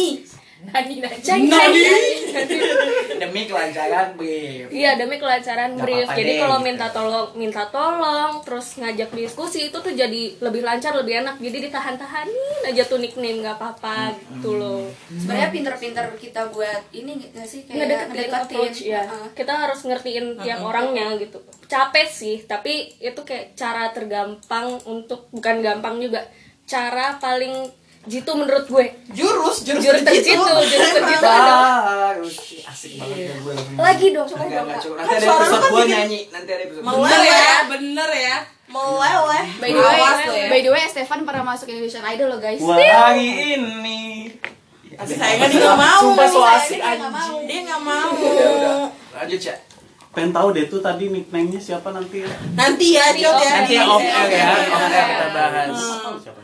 Nani. 0.63 0.95
Nani 1.04 1.17
Nani. 1.19 1.19
Ceng. 1.19 1.43
Demi 3.23 3.41
kelancaran 3.45 4.15
brief. 4.15 4.67
Iya 4.71 4.95
demi 4.95 5.15
kelancaran 5.19 5.76
Nggak 5.76 5.84
brief. 5.86 6.06
apa-apa 6.08 6.19
Jadi 6.19 6.32
deh, 6.32 6.39
kalau 6.39 6.58
gitu. 6.60 6.67
minta 6.67 6.88
tolong, 6.91 7.28
minta 7.36 7.63
tolong, 7.69 8.32
terus 8.43 8.67
ngajak 8.80 9.10
diskusi 9.13 9.60
itu 9.71 9.78
tuh 9.80 9.93
jadi 9.93 10.21
lebih 10.39 10.62
lancar, 10.63 10.93
lebih 10.95 11.23
enak. 11.23 11.36
Jadi 11.39 11.58
ditahan-tahanin 11.69 12.67
aja 12.67 12.84
tuh 12.88 12.99
nickname 12.99 13.43
nggak 13.43 13.56
apa-apa 13.60 14.12
gitu 14.15 14.56
loh. 14.60 14.88
sebenarnya 15.08 15.49
pinter-pinter 15.54 16.06
kita 16.19 16.52
buat 16.52 16.82
ini 16.91 17.12
nggak 17.32 17.47
sih 17.47 17.63
kayak 17.63 17.78
Ngedeketin 17.80 18.10
ngedeketin 18.12 18.34
approach 18.34 18.78
ya. 18.84 19.02
Heeh. 19.08 19.28
Kita 19.36 19.54
harus 19.56 19.80
ngertiin 19.84 20.26
tiap 20.41 20.60
orangnya 20.63 21.08
gitu. 21.19 21.39
Capek 21.67 22.08
sih, 22.08 22.38
tapi 22.43 22.91
itu 22.99 23.21
kayak 23.23 23.56
cara 23.56 23.89
tergampang 23.95 24.80
untuk 24.88 25.28
bukan 25.32 25.63
gampang 25.63 25.99
juga. 25.99 26.23
Cara 26.63 27.19
paling 27.19 27.83
jitu 28.04 28.32
menurut 28.34 28.66
gue. 28.66 28.86
Jurus, 29.10 29.58
jurus, 29.62 29.80
Jurus 29.80 30.02
terjitu, 30.02 30.36
jurus 30.36 30.92
terjitu 30.92 31.24
Ah, 31.26 32.12
asik 32.66 32.92
banget 32.96 33.18
ya 33.24 33.36
gue. 33.38 33.54
lagi 33.76 34.08
dong, 34.10 34.26
coba 34.26 34.44
Enggak, 34.44 34.60
dong. 34.60 34.66
enggak 34.66 34.76
Kak. 34.76 34.84
cukup. 34.84 34.98
Nanti 34.98 35.13
ada 35.13 35.24
suara 35.24 35.34
lu 35.34 35.39
episode 35.39 35.56
kan 35.56 35.70
gue 35.70 35.80
bikin- 35.80 35.94
nyanyi. 35.94 36.20
Nanti 36.28 36.50
ada 36.50 36.63
episode. 36.63 36.84
Bener 36.84 37.22
ya, 37.24 37.56
bener 37.70 38.10
ya. 38.12 38.38
Meleleh. 38.66 39.46
By 39.56 39.70
the 39.70 39.80
way, 39.80 39.98
ya. 40.34 40.48
by 40.50 40.60
the 40.60 40.72
way, 40.72 40.84
Stefan 40.86 41.20
pernah 41.22 41.44
masuk 41.46 41.68
Indonesian 41.68 42.04
Idol 42.06 42.28
loh 42.28 42.39
guys. 42.39 42.58
Wah. 42.60 42.76
Hari 42.76 43.28
ini. 43.56 44.02
Tapi 44.94 45.10
sayangnya 45.12 45.48
dia 45.48 45.60
nggak 45.60 45.80
mau. 45.80 46.02
Sumpah 46.04 46.28
so 46.28 46.39
asik 46.42 46.78
dia 46.78 46.94
nggak 46.96 47.08
mau. 47.08 47.22
anjing. 47.34 47.42
Dia 47.46 47.60
nggak 47.62 47.82
mau. 47.82 48.10
Lanjut 49.13 49.42
ya. 49.42 49.56
pengen 50.10 50.30
tahu 50.30 50.48
deh 50.52 50.66
tuh 50.68 50.78
tadi 50.78 51.10
nickname-nya 51.10 51.58
siapa 51.58 51.89
nanti 51.89 52.22
ya 52.22 52.30
Nanti 52.54 52.94
ya, 52.94 53.02
Cot 53.10 53.34
ya. 53.36 53.52
Nanti 53.56 53.74
Di- 53.74 53.82
off 53.84 53.98
air 54.00 54.30
ya, 54.30 54.46
off 54.70 54.86
air 54.86 55.06
kita 55.10 55.28
bahas. 55.34 55.74
Tahu 55.74 56.18
siapa 56.20 56.38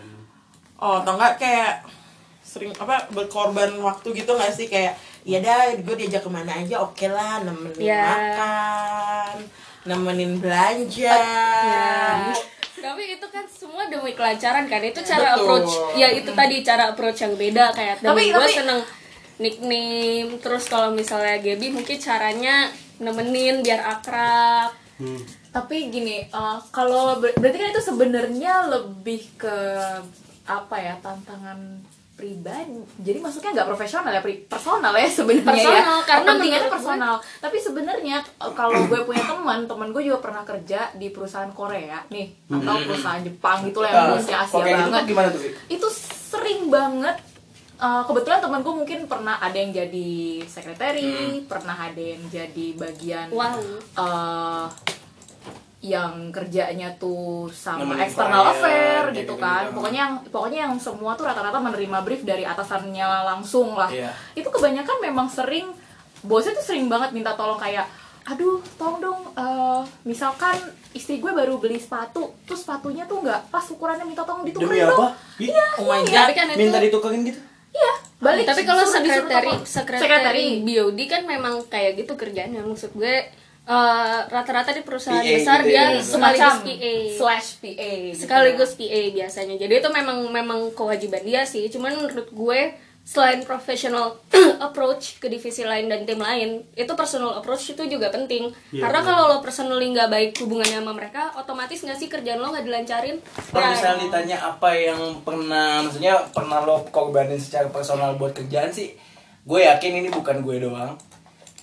Oh, 0.79 0.97
atau 0.97 1.13
enggak 1.13 1.35
kayak 1.37 1.83
sering 2.39 2.71
apa 2.73 3.05
berkorban 3.09 3.77
waktu 3.77 4.15
gitu 4.15 4.31
nggak 4.31 4.49
sih 4.49 4.65
kayak 4.65 4.95
ya 5.21 5.37
dah 5.37 5.75
gue 5.75 5.95
diajak 5.95 6.19
ke 6.19 6.29
mana 6.29 6.55
aja 6.55 6.79
oke 6.79 7.05
lah 7.05 7.39
nemenin 7.39 7.83
Ya. 7.83 8.01
makan 8.01 9.35
nemenin 9.81 10.31
belanja 10.37 11.13
Ya. 11.61 12.33
Tapi 12.75 13.13
itu 13.13 13.27
kan 13.27 13.43
semua 13.45 13.85
demi 13.85 14.13
kelancaran 14.13 14.63
kan. 14.65 14.79
Itu 14.79 15.03
cara 15.03 15.35
Betul. 15.35 15.37
approach. 15.37 15.71
Ya 15.93 16.07
itu 16.09 16.31
tadi 16.31 16.63
cara 16.63 16.83
approach 16.89 17.19
yang 17.19 17.35
beda 17.35 17.69
kayak 17.69 17.99
Tapi- 17.99 18.07
tapi 18.07 18.23
gue 18.29 18.39
tapi- 18.41 18.55
seneng 18.55 18.79
nickname. 19.37 20.31
Terus 20.37 20.63
kalau 20.65 20.89
misalnya 20.89 21.37
Gaby 21.37 21.69
mungkin 21.69 21.97
caranya 21.97 22.71
nemenin 22.97 23.59
biar 23.59 23.83
akrab. 23.85 24.71
Hmm. 24.95 25.19
Tapi 25.49 25.89
gini, 25.89 26.23
eh, 26.23 26.57
kalau 26.69 27.17
ber- 27.17 27.35
berarti 27.35 27.57
kan 27.57 27.69
itu 27.69 27.83
sebenarnya 27.83 28.53
lebih 28.69 29.27
ke 29.35 29.57
apa 30.49 30.75
ya 30.75 30.97
tantangan 30.97 31.59
pribadi. 32.11 32.75
Jadi 32.99 33.15
maksudnya 33.17 33.53
nggak 33.53 33.69
profesional 33.69 34.11
ya, 34.11 34.19
personal 34.43 34.91
ya 34.91 35.07
sebenarnya 35.07 35.47
Personal, 35.55 35.71
ya. 35.95 36.03
karena 36.03 36.19
Kepentingannya 36.25 36.43
menurut 36.51 36.65
gue- 36.65 36.75
personal. 36.75 37.15
Tapi 37.39 37.57
sebenarnya 37.57 38.17
eh, 38.19 38.53
kalau 38.53 38.79
gue 38.83 38.99
punya 39.03 39.23
teman, 39.23 39.59
teman 39.63 39.89
gue 39.89 40.03
juga 40.03 40.19
pernah 40.19 40.43
kerja 40.43 40.91
di 40.93 41.07
perusahaan 41.09 41.47
Korea 41.49 42.03
nih 42.09 42.27
atau 42.51 42.75
perusahaan 42.83 43.21
Jepang 43.21 43.63
gitu 43.63 43.79
lah 43.79 43.89
yang 43.89 44.07
bosnya 44.11 44.37
Asia 44.37 44.51
kalau 44.51 44.59
kayak 44.59 44.75
gitu 44.75 44.89
banget. 44.89 45.03
gimana 45.07 45.27
tuh, 45.29 45.39
Fit? 45.39 45.53
Itu 45.69 45.87
sering 46.25 46.67
banget 46.67 47.17
Uh, 47.79 48.03
kebetulan 48.03 48.43
teman 48.43 48.59
gue 48.59 48.75
mungkin 48.75 49.07
pernah 49.07 49.39
ada 49.39 49.55
yang 49.55 49.71
jadi 49.71 50.11
sekretari, 50.43 51.15
pernah 51.47 51.71
ada 51.79 51.95
yang 51.95 52.19
jadi 52.27 52.75
bagian 52.75 53.31
Wow. 53.31 53.55
eh 53.95 54.65
yang 55.79 56.27
kerjanya 56.35 56.91
tuh 56.99 57.47
sama 57.55 57.87
Nemenin 57.87 58.03
external 58.03 58.43
klien, 58.43 58.51
affair 58.51 59.03
gitu 59.15 59.33
kan. 59.39 59.71
pokoknya 59.71 59.99
yang 60.03 60.13
pokoknya 60.27 60.59
yang 60.67 60.75
semua 60.75 61.15
tuh 61.15 61.23
rata-rata 61.23 61.55
menerima 61.55 62.03
brief 62.03 62.27
dari 62.27 62.43
atasannya 62.43 63.07
langsung 63.23 63.79
lah. 63.79 63.87
Iya. 63.87 64.11
itu 64.35 64.51
kebanyakan 64.51 64.99
memang 64.99 65.31
sering 65.31 65.71
bosnya 66.19 66.51
tuh 66.59 66.65
sering 66.67 66.91
banget 66.91 67.15
minta 67.15 67.31
tolong 67.39 67.55
kayak 67.55 67.87
aduh 68.27 68.59
tolong 68.75 68.99
dong 68.99 69.21
eh, 69.33 69.81
misalkan 70.03 70.59
istri 70.91 71.23
gue 71.23 71.31
baru 71.31 71.55
beli 71.57 71.79
sepatu 71.79 72.35
terus 72.43 72.67
sepatunya 72.67 73.07
tuh 73.07 73.23
nggak 73.23 73.47
pas 73.47 73.63
ukurannya 73.71 74.03
minta 74.03 74.27
tolong 74.27 74.43
Demi 74.43 74.51
ditukerin 74.53 74.83
apa? 74.83 74.93
dong 74.93 75.13
Ih, 75.39 75.49
oh 75.79 75.87
god. 75.87 76.11
Tapi 76.11 76.33
kan 76.35 76.45
itu 76.51 76.59
Minta 76.59 76.79
ditukerin 76.83 77.21
gitu? 77.23 77.39
iya 77.71 77.93
balik. 78.19 78.43
Tapi 78.51 78.67
kalau 78.67 78.83
sekretari 78.83 79.51
sekretari 79.63 80.45
BOD 80.67 80.99
kan 81.07 81.23
memang 81.23 81.63
kayak 81.71 82.03
gitu 82.03 82.19
kerjaannya. 82.19 82.67
Maksud 82.67 82.91
gue 82.91 83.31
eh, 83.69 84.19
rata-rata 84.25 84.73
di 84.73 84.81
perusahaan 84.81 85.21
PA 85.21 85.35
besar 85.37 85.61
gitu 85.61 85.69
dia 85.69 85.77
ya. 85.77 86.01
sekaligus 86.01 86.09
semacam 86.09 86.51
PA 86.65 86.93
slash 87.13 87.49
PA 87.61 87.89
gitu 88.01 88.17
sekaligus 88.25 88.71
PA 88.73 89.01
biasanya. 89.13 89.55
Jadi 89.61 89.73
itu 89.77 89.89
memang 89.93 90.17
memang 90.33 90.59
kewajiban 90.73 91.21
dia 91.21 91.45
sih. 91.45 91.69
Cuman 91.69 91.93
menurut 91.93 92.33
gue 92.33 92.61
selain 93.09 93.41
professional 93.41 94.21
approach 94.67 95.17
ke 95.17 95.25
divisi 95.33 95.65
lain 95.65 95.89
dan 95.89 96.05
tim 96.05 96.21
lain 96.21 96.61
itu 96.77 96.93
personal 96.93 97.41
approach 97.41 97.73
itu 97.73 97.81
juga 97.89 98.13
penting. 98.13 98.53
Iya, 98.69 98.85
karena 98.85 99.01
kalau 99.01 99.23
lo 99.33 99.37
personally 99.41 99.89
nggak 99.89 100.13
baik 100.13 100.31
hubungannya 100.37 100.77
sama 100.77 100.93
mereka 100.93 101.33
otomatis 101.33 101.81
nggak 101.81 101.97
sih 101.97 102.05
kerjaan 102.05 102.37
lo 102.37 102.53
nggak 102.53 102.69
dilancarin? 102.69 103.17
Kalau 103.49 103.65
Ya, 103.65 103.73
misalnya 103.73 103.97
ditanya 104.05 104.37
apa 104.45 104.69
yang 104.77 105.01
pernah, 105.25 105.81
maksudnya 105.81 106.21
pernah 106.29 106.61
lo 106.61 106.85
korbanin 106.93 107.41
secara 107.41 107.65
personal 107.73 108.13
buat 108.13 108.37
kerjaan 108.37 108.69
sih, 108.69 108.93
gue 109.41 109.59
yakin 109.65 110.05
ini 110.05 110.09
bukan 110.13 110.45
gue 110.45 110.69
doang. 110.69 110.93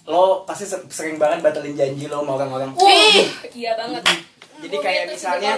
Lo 0.07 0.47
pasti 0.47 0.65
se- 0.65 0.87
sering 0.89 1.19
banget 1.19 1.43
batalin 1.43 1.75
janji 1.75 2.07
lo 2.07 2.23
sama 2.23 2.39
orang-orang. 2.39 2.71
Wih, 2.79 3.27
iya 3.55 3.75
banget 3.75 4.03
Jadi 4.57 4.77
kayak 4.81 5.13
gitu 5.13 5.21
misalnya, 5.21 5.53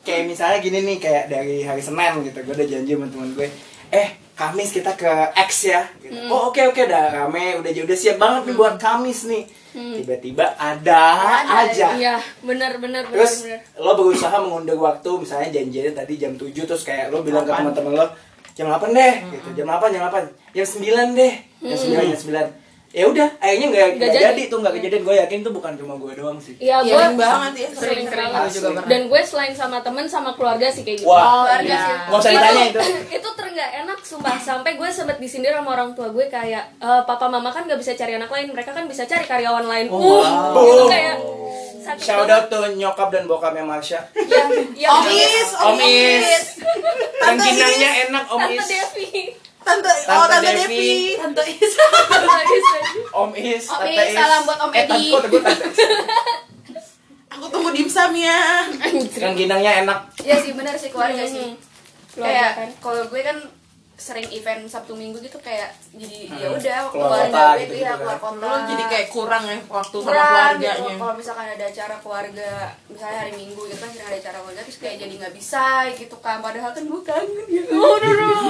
kayak 0.00 0.22
misalnya 0.24 0.58
gini 0.64 0.78
nih, 0.80 0.96
kayak 0.96 1.28
dari 1.28 1.60
hari 1.60 1.82
Senin 1.84 2.24
gitu, 2.24 2.40
gue 2.40 2.54
udah 2.56 2.68
janji 2.72 2.96
sama 2.96 3.06
teman 3.12 3.28
gue, 3.36 3.48
eh 3.92 4.08
Kamis 4.32 4.72
kita 4.72 4.96
ke 4.96 5.12
X 5.44 5.68
ya. 5.68 5.84
Gitu. 6.00 6.16
Hmm. 6.16 6.32
Oh 6.32 6.48
oke 6.48 6.72
oke, 6.72 6.80
udah 6.88 7.12
rame, 7.12 7.60
udah 7.60 7.68
udah 7.68 7.98
siap 8.00 8.16
banget 8.16 8.48
nih 8.48 8.54
buat 8.56 8.80
Kamis 8.80 9.28
nih. 9.28 9.44
Tiba-tiba 9.70 10.56
ada, 10.56 11.02
aja. 11.62 11.94
iya 11.94 12.16
benar 12.42 12.80
benar 12.82 13.06
Terus 13.06 13.46
benar 13.46 13.60
lo 13.78 13.92
berusaha 13.94 14.34
mengundur 14.40 14.80
waktu, 14.80 15.10
misalnya 15.20 15.52
janjinya 15.52 15.92
tadi 16.02 16.16
jam 16.16 16.32
7 16.34 16.50
terus 16.56 16.82
kayak 16.82 17.12
lo 17.12 17.20
bilang 17.20 17.44
ke 17.44 17.52
teman-teman 17.52 17.92
lo 17.92 18.06
jam 18.56 18.66
8 18.66 18.90
deh, 18.90 19.14
gitu. 19.30 19.48
Jam 19.62 19.68
8, 19.68 19.92
jam 19.94 20.02
8. 20.08 20.26
Jam 20.56 20.66
9 20.66 21.14
deh. 21.14 21.32
Jam 21.60 21.78
9, 21.78 22.12
jam 22.16 22.20
9. 22.48 22.69
Ya 22.90 23.06
udah, 23.06 23.28
akhirnya 23.38 23.66
nggak 23.70 23.86
nggak 24.02 24.10
jadi. 24.10 24.24
jadi. 24.34 24.42
tuh 24.50 24.58
nggak 24.66 24.74
kejadian. 24.74 25.02
Gue 25.06 25.14
yakin 25.22 25.38
tuh 25.46 25.52
bukan 25.54 25.72
cuma 25.78 25.94
gue 25.94 26.12
doang 26.18 26.42
sih. 26.42 26.58
Iya, 26.58 26.82
Iya, 26.82 26.90
gue 26.90 26.98
sering 26.98 27.16
banget 27.22 27.52
ya, 27.54 27.68
sering 27.70 28.06
aku 28.10 28.48
juga 28.50 28.68
pernah. 28.74 28.88
Dan 28.90 29.00
gue 29.06 29.20
selain 29.22 29.54
sama 29.54 29.78
temen 29.78 30.06
sama 30.10 30.30
keluarga 30.34 30.66
sih 30.74 30.82
kayak 30.82 30.98
gitu. 30.98 31.06
Wah, 31.06 31.46
keluarga 31.46 31.70
iya. 31.70 31.78
sih 31.86 31.94
nggak 32.10 32.18
usah 32.18 32.32
ditanya 32.34 32.62
itu. 32.66 32.80
itu 33.22 33.28
terenggak 33.38 33.70
enak 33.86 33.98
sumpah 34.02 34.36
sampai 34.42 34.74
gue 34.74 34.90
sempet 34.90 35.16
disindir 35.22 35.54
sama 35.54 35.70
orang 35.70 35.94
tua 35.94 36.10
gue 36.10 36.26
kayak 36.26 36.64
"Eh, 36.82 37.02
papa 37.06 37.30
mama 37.30 37.54
kan 37.54 37.70
gak 37.70 37.78
bisa 37.78 37.94
cari 37.94 38.18
anak 38.18 38.26
lain 38.26 38.50
mereka 38.50 38.74
kan 38.74 38.90
bisa 38.90 39.06
cari 39.06 39.22
karyawan 39.22 39.70
lain 39.70 39.86
Oh, 39.86 40.02
uh 40.02 40.22
wow. 40.50 40.66
itu 40.66 40.84
kayak 40.90 41.16
sakit 41.80 42.04
Shout 42.04 42.26
out 42.26 42.46
tuh 42.50 42.74
nyokap 42.74 43.08
dan 43.08 43.24
bokapnya 43.30 43.62
Marsha. 43.62 44.02
ya, 44.18 44.42
ya, 44.74 44.88
Om 44.90 45.06
Is, 45.08 45.48
Om 45.54 45.78
Is. 45.78 46.46
Dan 46.58 47.38
Tante 47.38 47.46
kinangnya 47.46 47.90
enak 48.08 48.24
Om 48.28 48.40
Tante. 48.40 48.64
Devi 48.66 49.10
tante 49.60 49.92
oh 50.06 50.24
Tante 50.24 50.34
tante 50.40 50.50
Devi. 50.56 50.76
Devi 50.76 50.90
Tante 51.16 51.42
Is. 51.46 51.72
Om 53.12 53.30
Is, 53.32 53.64
Om 53.66 53.78
Tante 53.78 53.92
Is, 53.94 54.06
Is. 54.06 54.14
salam 54.14 54.40
buat 54.42 54.58
Om 54.60 54.70
Eh, 54.70 54.80
Edi. 54.80 55.02
tante, 55.10 55.26
gue 55.26 55.40
tante. 55.40 55.66
aku 57.30 57.46
tunggu 57.46 57.70
dimsum 57.70 58.12
ya 58.12 58.66
Yang 59.14 59.34
kinangnya 59.36 59.72
enak. 59.80 59.98
Iya 60.20 60.36
sih 60.38 60.52
benar 60.52 60.74
sih 60.74 60.90
keluarga 60.90 61.22
sih. 61.22 61.54
Keluarga 62.10 62.26
kayak 62.26 62.50
kan. 62.52 62.68
kalau 62.80 63.02
gue 63.06 63.20
kan 63.20 63.36
sering 64.00 64.24
event 64.30 64.64
Sabtu 64.64 64.92
Minggu 64.92 65.20
gitu 65.20 65.36
kayak 65.38 65.70
jadi 65.92 66.18
ya 66.26 66.48
Hmm. 66.48 66.56
udah 66.56 66.78
Keluar 66.88 66.90
keluarga 66.90 67.28
kota 67.28 67.44
gue 67.46 67.60
gitu-gitu 67.60 67.76
iya 67.76 67.90
kan. 67.90 67.98
keluar 68.00 68.18
kota 68.18 68.40
Lo 68.40 68.56
jadi 68.66 68.84
kayak 68.86 69.06
kurang 69.08 69.44
ya 69.44 69.58
waktu 69.62 69.92
sama 69.94 70.06
kurang 70.06 70.24
keluarganya. 70.26 70.72
gitu 70.72 70.96
kalau 70.96 71.14
misalkan 71.14 71.46
ada 71.50 71.64
acara 71.66 71.96
keluarga 71.98 72.50
misalnya 72.86 73.18
hari 73.18 73.32
Minggu 73.34 73.62
gitu 73.62 73.76
kan 73.76 73.88
sering 73.90 74.08
ada 74.08 74.18
acara 74.18 74.38
keluarga 74.40 74.60
terus 74.62 74.78
kayak 74.78 74.96
jadi 74.98 75.14
nggak 75.14 75.34
bisa 75.34 75.64
gitu 75.92 76.16
kan 76.18 76.36
padahal 76.40 76.70
kan 76.70 76.82
gue 76.82 77.02
kangen 77.02 77.44
gitu 77.46 77.76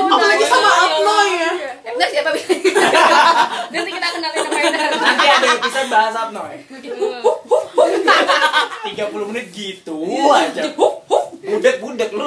Apalagi 0.07 0.45
sama 0.47 0.71
Abno 0.81 1.19
ya. 1.29 1.51
enggak 1.85 2.09
siapa 2.09 2.31
bilang 2.31 2.61
Nanti 3.73 3.91
kita 3.91 4.07
kenalin 4.09 4.39
sama. 4.41 4.59
Nanti 5.01 5.27
ada 5.29 5.49
episode 5.53 5.89
bahas 5.89 6.15
apa 6.15 6.31
Noy? 6.31 6.57
30 8.87 9.29
menit 9.29 9.47
gitu 9.51 9.97
aja. 10.29 10.63
Budak-budak 11.41 12.11
lu. 12.13 12.27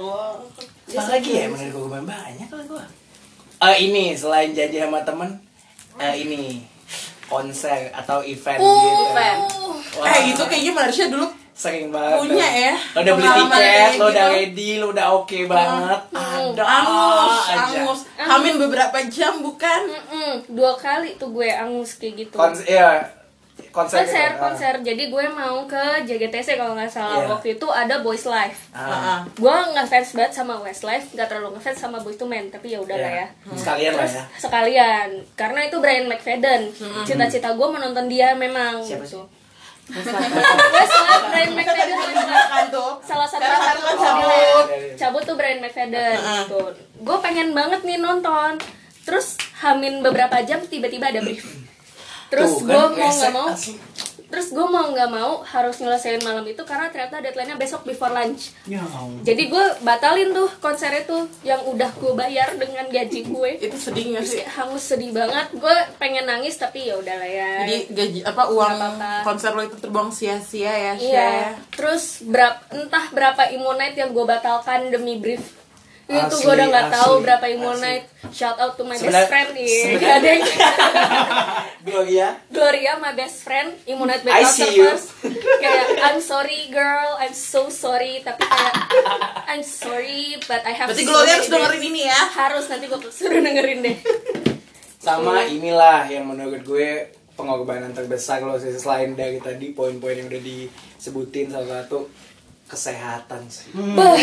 Ya 0.00 0.96
Allah. 0.96 1.04
Apa 1.04 1.10
lagi 1.12 1.30
ya 1.30 1.44
menurut 1.46 1.70
gue 1.70 1.84
Gue 1.86 2.02
banyak 2.02 2.48
lah 2.48 2.64
gue. 2.64 2.84
Eh 3.60 3.76
ini 3.84 4.04
selain 4.16 4.56
janji 4.56 4.80
sama 4.80 5.04
temen, 5.04 5.36
eh 6.00 6.14
ini 6.16 6.64
konser 7.28 7.92
atau 7.92 8.24
event 8.24 8.56
gitu. 8.56 8.88
event. 9.12 9.40
Wah, 10.00 10.06
Eh 10.08 10.32
itu 10.32 10.42
kayaknya 10.42 10.72
Marsha 10.72 11.04
dulu 11.06 11.28
sering 11.52 11.92
banget. 11.92 12.24
punya 12.24 12.48
ya. 12.48 12.74
Lo 12.96 12.98
udah 13.04 13.14
beli 13.14 13.28
tiket, 13.28 13.90
lo 14.00 14.06
udah 14.08 14.26
gitu. 14.26 14.36
ready, 14.40 14.70
lo 14.80 14.86
udah 14.96 15.06
oke 15.12 15.38
banget. 15.44 16.00
Ada 16.16 16.64
Angus, 16.64 17.36
aja. 17.44 17.60
angus. 17.84 18.00
Hamin 18.16 18.54
beberapa 18.56 18.98
jam 19.12 19.44
bukan? 19.44 19.80
Mm-mm, 19.92 20.32
dua 20.56 20.72
kali 20.74 21.20
tuh 21.20 21.28
gue 21.28 21.52
angus 21.52 22.00
kayak 22.00 22.14
gitu. 22.16 22.34
Konser, 22.40 22.64
iya. 22.64 23.19
Konser, 23.70 24.02
konser 24.02 24.28
gitu. 24.28 24.40
konser. 24.40 24.74
Jadi 24.82 25.02
gue 25.08 25.24
mau 25.30 25.62
ke 25.64 25.84
JGTC 26.02 26.48
kalau 26.54 26.74
nggak 26.74 26.88
salah. 26.88 27.20
Iya. 27.20 27.30
waktu 27.30 27.48
itu 27.54 27.66
ada 27.66 27.98
Boys 27.98 28.24
Life. 28.24 28.68
Ah. 28.70 28.82
Heeh. 28.84 29.18
gue 29.32 29.54
nggak 29.70 29.86
fans 29.86 30.10
banget 30.12 30.32
sama 30.34 30.58
Westlife. 30.58 31.06
Nggak 31.10 31.26
terlalu 31.26 31.48
ngefans 31.54 31.78
sama 31.78 31.98
Boyz 31.98 32.16
II 32.16 32.26
Men 32.26 32.48
tapi 32.48 32.66
ya 32.68 32.78
udah 32.78 32.96
lah 32.96 33.12
Iya. 33.12 33.26
ya. 33.44 33.54
Sekalian 33.54 33.92
lah 33.92 34.02
terus 34.02 34.14
ya. 34.14 34.24
sekalian. 34.36 35.08
Karena 35.32 35.60
itu 35.64 35.76
Brian 35.78 36.06
McFadden. 36.06 36.62
Cita-cita 37.02 37.48
gue 37.50 37.68
menonton 37.68 38.06
dia 38.06 38.34
memang 38.34 38.78
Siapa 38.80 39.02
gitu. 39.02 39.22
Westlife. 39.88 40.34
Brian 41.28 41.52
McFadden. 41.52 41.96
Westlife 41.96 42.48
Kan 42.48 42.66
tuh. 42.68 42.90
salah 43.00 43.26
satu 43.26 43.42
kan 43.42 43.60
cabut. 43.60 43.96
cabut. 43.96 44.66
cabut 44.94 45.22
tuh 45.24 45.34
Brian 45.34 45.58
McFadden 45.58 46.18
gitu. 46.18 46.60
Gue 46.98 47.16
pengen 47.18 47.50
banget 47.50 47.80
nih 47.82 47.98
nonton. 47.98 48.58
Terus 49.00 49.34
hamin 49.60 49.98
beberapa 50.00 50.42
jam 50.42 50.58
tiba-tiba 50.60 51.08
ada 51.08 51.20
brief 51.20 51.46
terus 52.30 52.62
gue 52.62 52.70
kan, 52.70 52.88
mau 52.88 53.10
nggak 53.10 53.32
mau 53.32 53.48
asli. 53.48 53.74
terus 54.24 54.48
gue 54.48 54.62
mau 54.64 54.86
nggak 54.86 55.10
mau 55.10 55.42
harus 55.42 55.74
nyelesain 55.76 56.22
malam 56.22 56.46
itu 56.46 56.62
karena 56.62 56.86
ternyata 56.86 57.18
deadline-nya 57.18 57.56
besok 57.56 57.82
before 57.82 58.10
lunch 58.10 58.54
Ya 58.64 58.78
jadi 59.20 59.42
gue 59.44 59.64
batalin 59.80 60.30
tuh 60.30 60.46
konser 60.56 60.94
itu 60.94 61.18
yang 61.42 61.58
udah 61.64 61.90
gue 61.92 62.12
bayar 62.14 62.54
dengan 62.54 62.86
gaji 62.86 63.26
gue 63.26 63.50
Itu 63.60 63.74
sedih 63.74 64.14
gak 64.14 64.22
sih? 64.24 64.46
hangus 64.46 64.86
sedih 64.86 65.10
banget 65.10 65.50
gue 65.52 65.76
pengen 65.96 66.24
nangis 66.24 66.54
tapi 66.54 66.86
ya 66.86 66.94
udahlah 66.94 67.26
ya 67.26 67.66
Jadi 67.66 67.76
gaji 67.90 68.18
apa 68.22 68.42
uang 68.48 68.70
Nggak 68.70 68.90
apa-apa. 68.94 69.26
konser 69.26 69.50
lo 69.50 69.62
itu 69.62 69.76
terbuang 69.76 70.10
sia-sia 70.10 70.70
ya. 70.70 70.92
Iya, 70.94 71.30
terus 71.68 72.22
berapa 72.22 72.62
entah 72.70 73.10
berapa 73.10 73.42
Immonite 73.50 73.98
yang 73.98 74.14
gue 74.14 74.22
batalkan 74.24 74.88
demi 74.88 75.18
brief. 75.18 75.58
Itu 76.10 76.26
Asli, 76.26 76.42
gue 76.42 76.52
udah 76.52 76.66
nggak 76.68 76.88
tahu 76.90 77.12
berapa. 77.22 77.44
Immonite. 77.46 78.06
Shout 78.30 78.58
out 78.58 78.74
to 78.74 78.82
my 78.82 78.92
best 78.92 79.06
Sebenar- 79.06 79.30
friend 79.30 79.48
nih. 79.52 79.70
sebenar- 79.94 80.16
Ada 80.16 80.28
yang 80.28 80.42
Gloria. 81.86 82.28
Gloria, 82.48 82.92
my 82.98 83.12
best 83.12 83.36
friend, 83.40 83.78
Immonite 83.84 84.22
I 84.22 84.42
Battle 84.42 84.50
see 84.50 84.70
you. 84.72 84.84
Surfers. 84.86 85.04
Kayak 85.62 85.86
I'm 86.02 86.18
sorry 86.20 86.66
girl, 86.68 87.14
I'm 87.16 87.30
so 87.30 87.68
sorry. 87.68 88.20
Tapi 88.20 88.42
kayak 88.42 88.74
I'm 89.46 89.62
sorry, 89.62 90.34
but 90.44 90.62
I 90.62 90.72
have. 90.72 90.90
Berarti 90.90 91.04
Gloria 91.04 91.32
harus 91.36 91.48
dengerin 91.48 91.82
ini 91.84 92.02
ya. 92.04 92.20
Harus 92.28 92.64
nanti 92.66 92.84
gue 92.84 92.98
suruh 93.06 93.38
dengerin 93.38 93.78
deh. 93.80 93.96
Sama 94.98 95.46
inilah 95.46 96.04
yang 96.06 96.26
menurut 96.26 96.60
gue 96.60 97.08
pengorbanan 97.32 97.90
terbesar 97.90 98.42
lo 98.42 98.54
sih 98.54 98.74
selain 98.74 99.14
dari 99.14 99.38
tadi 99.38 99.72
poin-poin 99.72 100.12
yang 100.12 100.28
udah 100.28 100.42
disebutin 100.42 101.48
salah 101.48 101.80
satu 101.80 102.04
kesehatan 102.70 103.42
sih. 103.46 103.74
Bah, 103.74 104.14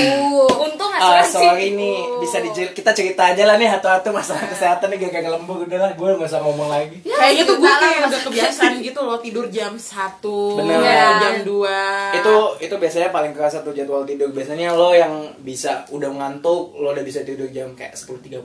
untung 0.58 0.88
Ah, 0.90 1.20
asuransi. 1.22 1.36
sorry 1.38 1.68
nih, 1.72 1.94
bisa 2.18 2.40
dicer- 2.40 2.72
kita 2.72 2.90
cerita 2.90 3.28
aja 3.28 3.44
lah 3.44 3.56
nih 3.56 3.70
satu-satu 3.70 4.10
masalah 4.10 4.48
kesehatan 4.48 4.88
nih 4.90 5.00
gagal 5.06 5.36
lembur 5.36 5.62
udah 5.62 5.80
lah, 5.80 5.92
gue 5.92 6.10
nggak 6.10 6.26
usah 6.26 6.40
ngomong 6.40 6.70
lagi. 6.70 6.98
Kayaknya 7.04 7.44
tuh 7.44 7.58
gue 7.58 7.70
kayak 7.70 8.00
udah 8.08 8.22
kebiasaan 8.24 8.74
gitu 8.80 9.00
loh 9.00 9.18
tidur 9.18 9.46
jam 9.48 9.76
1 9.76 10.58
Bener. 10.58 10.80
jam 11.20 11.36
2 11.44 12.16
Itu 12.16 12.34
itu 12.60 12.76
biasanya 12.76 13.10
paling 13.10 13.32
kerasa 13.32 13.60
tuh 13.60 13.74
jadwal 13.74 14.02
tidur. 14.04 14.32
Biasanya 14.32 14.72
lo 14.72 14.90
yang 14.92 15.12
bisa 15.38 15.84
udah 15.90 16.08
ngantuk, 16.10 16.74
lo 16.74 16.90
udah 16.90 17.04
bisa 17.04 17.22
tidur 17.22 17.46
jam 17.48 17.74
kayak 17.74 17.94
10.30, 17.94 18.42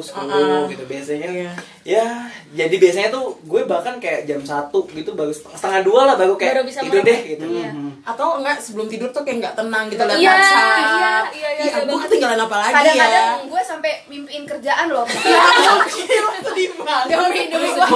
10 0.00 0.06
Uh-uh. 0.22 0.64
gitu 0.68 0.84
biasanya. 0.86 1.28
Iya. 1.28 1.50
Ya, 1.82 2.06
jadi 2.56 2.76
biasanya 2.76 3.08
tuh 3.10 3.36
gue 3.42 3.62
bahkan 3.64 3.98
kayak 3.98 4.24
jam 4.24 4.40
1 4.40 4.70
gitu 4.86 5.12
baru 5.12 5.30
setengah, 5.30 5.58
setengah 5.58 5.80
dua 5.82 6.00
lah 6.04 6.14
baru 6.14 6.34
kayak 6.34 6.54
Baru 6.54 6.64
bisa 6.64 6.80
tidur 6.80 7.02
deh 7.02 7.20
gitu. 7.26 7.44
Iya. 7.46 7.70
Atau 8.02 8.38
enggak 8.38 8.56
sebelum 8.58 8.86
tidur 8.86 9.10
tuh 9.10 9.20
kayak 9.20 9.39
nggak 9.40 9.54
tenang 9.54 9.84
gitu 9.86 10.02
lihat 10.02 10.16
Iya, 10.16 10.34
iya, 10.36 10.70
iya, 10.78 11.10
iya, 11.32 11.48
iya, 11.58 11.76
gue 11.82 11.98
ketinggalan 12.00 12.38
apa 12.38 12.56
lagi 12.58 12.74
kadang-kadang 12.74 13.24
ya? 13.26 13.48
gue 13.48 13.62
sampai 13.62 13.92
mimpiin 14.06 14.44
kerjaan 14.44 14.86
loh. 14.88 15.04
Gila, 15.10 16.32
sedih 16.40 16.68
banget. 16.76 17.06
demi 17.10 17.40
demi 17.48 17.68
gue 17.70 17.86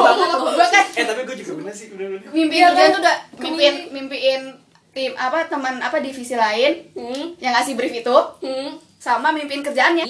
gue 0.50 0.66
kan 0.66 0.85
Eh 0.90 1.04
tapi 1.04 1.20
gue 1.22 1.37
juga 1.37 1.52
bener 1.59 1.74
sih 1.74 1.87
udah 1.90 2.07
udah. 2.09 2.30
mimpiin 2.30 2.57
Iya 2.57 2.66
kerjaan 2.68 2.83
kan? 2.83 2.94
tuh 2.94 3.00
udah 3.00 3.16
mimpiin 3.38 3.74
mimpiin 3.90 4.42
tim 4.90 5.12
apa 5.16 5.38
teman 5.44 5.74
apa 5.78 5.96
divisi 5.98 6.35
lain. 6.35 6.72
Hmm, 6.92 7.35
yang 7.38 7.52
ngasih 7.52 7.74
brief 7.74 7.94
itu. 7.94 8.16
Hmm. 8.40 8.70
sama 8.96 9.28
mimpiin 9.30 9.61
kerjaannya 9.61 10.09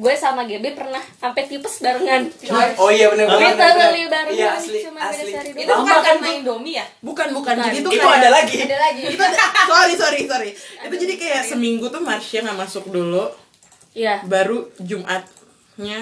Gue 0.00 0.14
sama 0.16 0.42
GB 0.42 0.72
pernah 0.72 0.96
sampai 1.14 1.44
tipes 1.44 1.76
barengan. 1.78 2.24
Oh 2.74 2.88
iya 2.88 3.12
bener 3.12 3.28
bener. 3.28 3.52
Literally 3.52 4.02
barengan. 4.06 4.32
Iya 4.32 4.48
asli 4.56 4.78
Cuma 4.80 4.96
beda 4.98 5.12
asli. 5.12 5.28
sehari 5.28 5.50
doang. 5.50 5.60
Itu 5.60 5.72
bukan 5.74 5.92
kan 5.92 6.00
karena 6.02 6.24
tuh. 6.24 6.32
Indomie 6.34 6.74
ya? 6.74 6.86
Bukan, 7.00 7.28
bukan. 7.30 7.54
Jadi 7.60 7.76
Itu 7.78 7.88
kayak- 7.92 8.16
ada 8.16 8.28
lagi. 8.32 8.56
ada 8.62 8.78
lagi 8.80 9.02
Itu 9.06 9.20
ada, 9.20 9.38
sorry, 9.70 9.94
sorry, 9.94 10.20
sorry. 10.24 10.50
Itu 10.56 10.94
jadi 10.96 11.14
kayak 11.14 11.42
seminggu 11.46 11.86
tuh 11.86 12.00
Marsha 12.00 12.40
nggak 12.40 12.58
masuk 12.58 12.88
dulu, 12.88 13.28
Iya. 13.92 14.24
baru 14.24 14.72
Jumatnya 14.80 15.28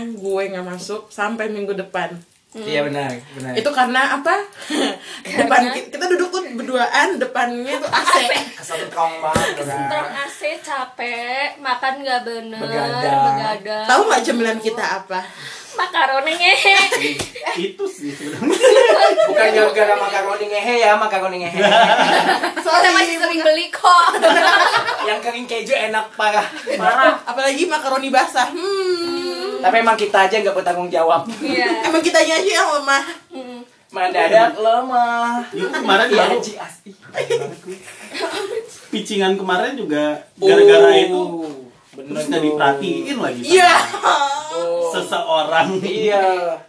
gue 0.07 0.43
nggak 0.47 0.67
masuk 0.69 1.09
sampai 1.09 1.49
minggu 1.49 1.75
depan. 1.75 2.15
Iya 2.49 2.81
benar, 2.83 3.13
benar. 3.37 3.53
Itu 3.55 3.69
karena 3.69 4.17
apa? 4.17 4.41
Depan 5.39 5.61
kita, 5.69 5.93
kita 5.93 6.05
duduk 6.09 6.33
tuh 6.33 6.43
berduaan, 6.57 7.21
depannya 7.21 7.77
tuh 7.77 7.93
AC. 8.01 8.15
satu 8.59 8.89
kaum 8.89 9.21
banget 9.21 9.69
kan. 9.69 10.05
AC 10.25 10.57
capek, 10.59 11.61
makan 11.61 12.01
nggak 12.01 12.25
bener, 12.25 12.57
Begadang. 12.57 13.21
begadang. 13.29 13.85
Tahu 13.85 14.01
nggak 14.03 14.23
cemilan 14.25 14.59
kita 14.59 14.81
apa? 14.81 15.21
Makaroni 15.77 16.33
ngehe. 16.35 16.75
itu 17.55 17.85
sih 17.87 18.11
sebenarnya 18.11 18.51
Bukan 19.29 19.47
gara-gara 19.53 19.95
makaroni 19.95 20.47
ngehe 20.49 20.75
ya, 20.81 20.97
makaroni 20.97 21.37
ngehe. 21.39 21.61
kita 22.59 22.89
masih 22.91 23.17
sering 23.21 23.41
beli 23.45 23.69
kok 23.69 24.19
Yang 25.05 25.19
kering 25.23 25.47
keju 25.47 25.75
enak 25.77 26.09
parah. 26.17 26.49
Parah. 26.75 27.21
Apalagi 27.23 27.69
makaroni 27.69 28.09
basah. 28.09 28.49
Hmm. 28.49 29.18
Tapi 29.59 29.77
emang 29.79 29.97
kita 29.99 30.19
aja 30.25 30.37
nggak 30.39 30.57
bertanggung 30.57 30.91
jawab. 30.91 31.27
Iya. 31.39 31.69
Emang 31.89 32.03
kitanya 32.03 32.35
aja 32.39 32.51
yang 32.63 32.71
lemah. 32.79 33.05
Mendadak 33.89 34.53
lemah. 34.55 35.49
itu 35.49 35.65
kemarin 35.65 36.07
Iya, 36.07 36.19
baru 36.21 36.39
picingan 38.89 39.37
kemarin 39.37 39.77
juga 39.77 40.17
gara-gara 40.37 40.89
Oh, 40.89 40.97
itu 40.97 41.23
bener 41.97 42.13
terus 42.15 42.27
nggak 42.31 42.43
diperhatiin 42.45 43.17
lagi 43.19 43.41
Iya. 43.45 43.73
Oh. 44.05 44.89
seseorang 44.95 45.69
Iya. 45.81 46.25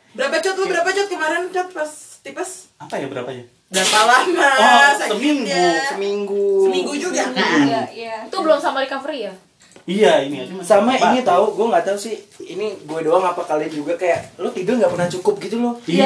Berapa 0.10 0.36
cot 0.42 0.56
lu 0.58 0.66
berapa 0.68 0.90
cot 0.90 1.08
kemarin 1.08 1.42
cot 1.52 1.70
pas 1.72 1.92
tipes? 2.20 2.52
apa 2.80 2.96
ya 2.96 3.08
berapanya 3.08 3.44
Berapa 3.70 4.00
lama? 4.02 4.50
Oh, 4.50 4.90
sakitnya? 4.98 5.14
seminggu. 5.14 5.86
Seminggu. 5.94 6.46
Seminggu 6.66 6.94
juga 6.98 7.22
kan? 7.30 7.70
Iya, 7.70 7.82
iya. 7.94 8.16
Itu 8.26 8.42
belum 8.42 8.58
sama 8.58 8.82
recovery 8.82 9.30
ya? 9.30 9.34
Iya 9.90 10.22
ini 10.22 10.46
Sama 10.62 10.94
ini 10.94 11.20
tahu, 11.22 11.46
gue 11.52 11.66
nggak 11.66 11.82
tahu 11.84 11.98
sih. 11.98 12.16
Ini 12.40 12.86
gue 12.86 13.00
doang 13.02 13.26
apa 13.26 13.42
kalian 13.42 13.74
juga 13.74 13.94
kayak 13.96 14.38
lo 14.38 14.50
tidur 14.50 14.78
nggak 14.78 14.92
pernah 14.92 15.10
cukup 15.10 15.36
gitu 15.40 15.58
loh. 15.58 15.74
iya 15.84 16.06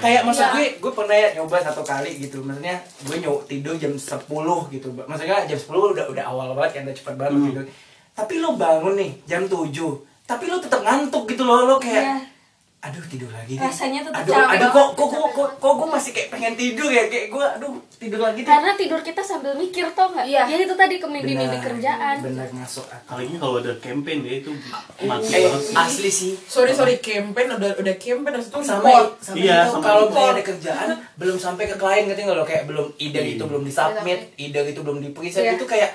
Kayak 0.00 0.24
maksud 0.24 0.46
gue, 0.50 0.64
gue 0.80 0.92
pernah 0.92 1.12
ya 1.12 1.28
nyoba 1.34 1.60
satu 1.60 1.82
kali 1.82 2.16
gitu. 2.18 2.40
Maksudnya 2.40 2.80
gue 2.80 3.16
nyoba 3.18 3.44
tidur 3.44 3.74
jam 3.76 3.92
10 3.92 4.24
gitu. 4.70 4.88
Maksudnya 4.98 5.44
jam 5.44 5.58
10 5.58 5.68
udah 5.92 6.06
udah 6.08 6.24
awal 6.26 6.56
banget 6.56 6.70
kan, 6.74 6.82
udah 6.84 6.96
cepet 6.96 7.14
banget 7.14 7.32
Hmm. 7.34 7.46
tidur. 7.46 7.64
Tapi 8.12 8.34
lo 8.38 8.50
bangun 8.54 8.94
nih 8.94 9.10
jam 9.24 9.44
7 9.44 9.68
tapi 10.22 10.46
lo 10.46 10.56
tetap 10.56 10.80
ngantuk 10.80 11.26
gitu 11.26 11.42
loh 11.42 11.66
lo 11.66 11.76
kayak 11.76 12.00
Iya. 12.00 12.14
Aduh 12.82 12.98
tidur 13.04 13.30
lagi 13.30 13.54
deh. 13.54 13.62
Rasanya 13.62 14.02
tetap 14.02 14.20
aduh, 14.20 14.34
capek 14.34 14.52
aduh 14.52 14.68
kok 14.68 14.88
kok 14.92 15.08
kok 15.08 15.30
kok, 15.32 15.50
kok 15.56 15.72
gue 15.72 15.88
masih 15.88 16.10
kayak 16.10 16.28
pengen 16.28 16.54
tidur 16.54 16.88
ya 16.88 17.06
kayak 17.06 17.26
gue 17.28 17.44
aduh 17.52 17.72
tidur 17.94 18.20
lagi 18.20 18.38
deh 18.38 18.48
Karena 18.48 18.70
tidur 18.74 19.00
kita 19.00 19.22
sambil 19.22 19.54
mikir 19.54 19.86
tau 19.92 20.10
nggak? 20.10 20.26
Iya. 20.26 20.42
Ya 20.44 20.56
itu 20.58 20.74
tadi 20.74 20.94
ke 20.96 21.06
mimpi-mimpi 21.06 21.46
Benar, 21.52 21.62
kerjaan. 21.64 22.16
benar 22.20 22.48
masuk 22.50 22.82
akal. 22.84 23.14
apalagi 23.14 23.34
kalau 23.36 23.54
ada 23.56 23.72
campaign 23.78 24.18
ya 24.20 24.34
itu 24.36 24.50
mati 25.00 25.30
eh 25.30 25.40
banget 25.44 25.62
sih. 25.62 25.74
asli 25.78 26.10
sih 26.10 26.32
Sorry 26.42 26.72
sorry 26.72 26.98
campaign 26.98 27.48
udah 27.52 27.70
udah 27.76 27.94
campaign 27.96 28.34
itu 28.36 28.50
sama 28.60 28.82
report. 28.82 29.08
sama 29.20 29.36
Iya, 29.38 29.56
itu 29.56 29.70
sama 29.70 29.84
kalau 29.84 30.02
misalnya 30.04 30.32
ada 30.32 30.42
kerjaan 30.44 30.88
belum 31.14 31.36
sampai 31.38 31.64
ke 31.64 31.76
klien 31.76 32.02
ngerti 32.04 32.20
nggak 32.20 32.34
lo 32.34 32.44
kayak 32.44 32.64
belum 32.66 32.86
ide 32.98 33.20
Iya. 33.20 33.32
itu 33.32 33.44
belum 33.44 33.62
disubmit 33.62 34.20
ide 34.36 34.58
itu 34.64 34.80
belum 34.80 34.98
di 34.98 35.08
present 35.08 35.44
Iya. 35.44 35.54
itu 35.54 35.64
kayak 35.64 35.90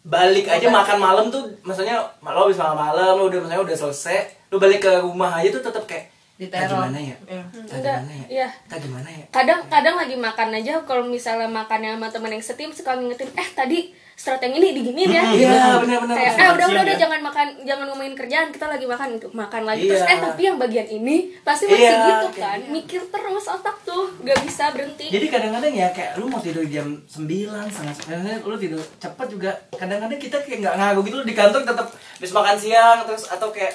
balik 0.00 0.46
aja 0.46 0.70
makan 0.70 0.96
malam 0.96 1.24
tuh 1.28 1.42
maksudnya 1.60 2.00
lo 2.22 2.40
habis 2.40 2.56
makan 2.56 2.78
malam 2.78 3.12
lo 3.14 3.26
udah 3.26 3.42
misalnya 3.42 3.60
udah 3.60 3.76
selesai 3.76 4.37
lo 4.48 4.56
balik 4.56 4.80
ke 4.80 4.92
rumah 4.98 5.34
aja 5.34 5.48
tuh 5.50 5.62
tetap 5.62 5.84
kayak 5.84 6.06
"Tadi 6.36 6.46
Diteror. 6.46 6.86
gimana 6.86 6.98
ya 7.00 7.16
Iya. 7.20 7.42
Tadi 7.50 7.66
Enggak, 7.74 7.98
gimana 7.98 8.12
ya 8.14 8.26
iya. 8.28 8.48
Tadi 8.64 8.82
gimana 8.84 9.08
ya 9.10 9.24
kadang 9.28 9.60
kadang 9.66 9.94
lagi 9.96 10.16
makan 10.16 10.48
aja 10.52 10.72
kalau 10.82 11.02
misalnya 11.04 11.46
makannya 11.46 11.90
sama 11.92 12.08
temen 12.08 12.30
yang 12.30 12.44
setim 12.44 12.70
suka 12.70 12.94
ngingetin 12.94 13.26
eh 13.34 13.48
tadi 13.52 13.80
strat 14.14 14.38
yang 14.40 14.50
ini 14.52 14.70
diginiin 14.72 15.10
ya 15.12 15.22
iya 15.32 15.62
benar 15.76 15.98
benar 16.00 16.14
kayak 16.16 16.34
eh 16.36 16.48
udah 16.48 16.66
udah 16.68 16.82
udah 16.84 16.90
ya? 16.90 17.00
jangan 17.00 17.20
makan 17.20 17.46
jangan 17.64 17.86
ngomongin 17.86 18.14
kerjaan 18.14 18.50
kita 18.50 18.66
lagi 18.66 18.82
makan 18.84 19.14
gitu 19.14 19.30
makan 19.30 19.62
lagi 19.62 19.82
terus 19.84 19.98
Iya. 20.00 20.10
eh 20.10 20.18
tapi 20.20 20.42
yang 20.44 20.56
bagian 20.56 20.88
ini 20.88 21.16
pasti 21.40 21.64
masih 21.66 21.82
Iya, 21.84 22.02
gitu 22.04 22.26
kayak 22.32 22.42
kan 22.48 22.60
mikir 22.68 23.00
terus 23.04 23.46
otak 23.48 23.76
tuh 23.82 24.06
gak 24.20 24.38
bisa 24.40 24.64
berhenti 24.70 25.06
Jadi 25.08 25.26
kadang-kadang 25.28 25.70
ya 25.72 25.88
kayak 25.88 26.18
lu 26.18 26.26
mau 26.26 26.38
tidur 26.38 26.62
jam 26.64 26.86
9 27.00 27.26
setengah 27.68 27.94
sembilan, 27.96 28.42
lu 28.42 28.54
tidur 28.56 28.82
cepat 28.98 29.26
juga. 29.28 29.50
Kadang-kadang 29.72 30.18
kita 30.18 30.38
kayak 30.40 30.58
nggak 30.60 30.74
ngaruh 30.76 31.02
gitu 31.02 31.18
di 31.20 31.34
kantor 31.34 31.62
tetap 31.64 31.86
habis 31.90 32.30
makan 32.32 32.56
siang 32.56 32.98
terus 33.04 33.26
atau 33.28 33.50
kayak 33.50 33.74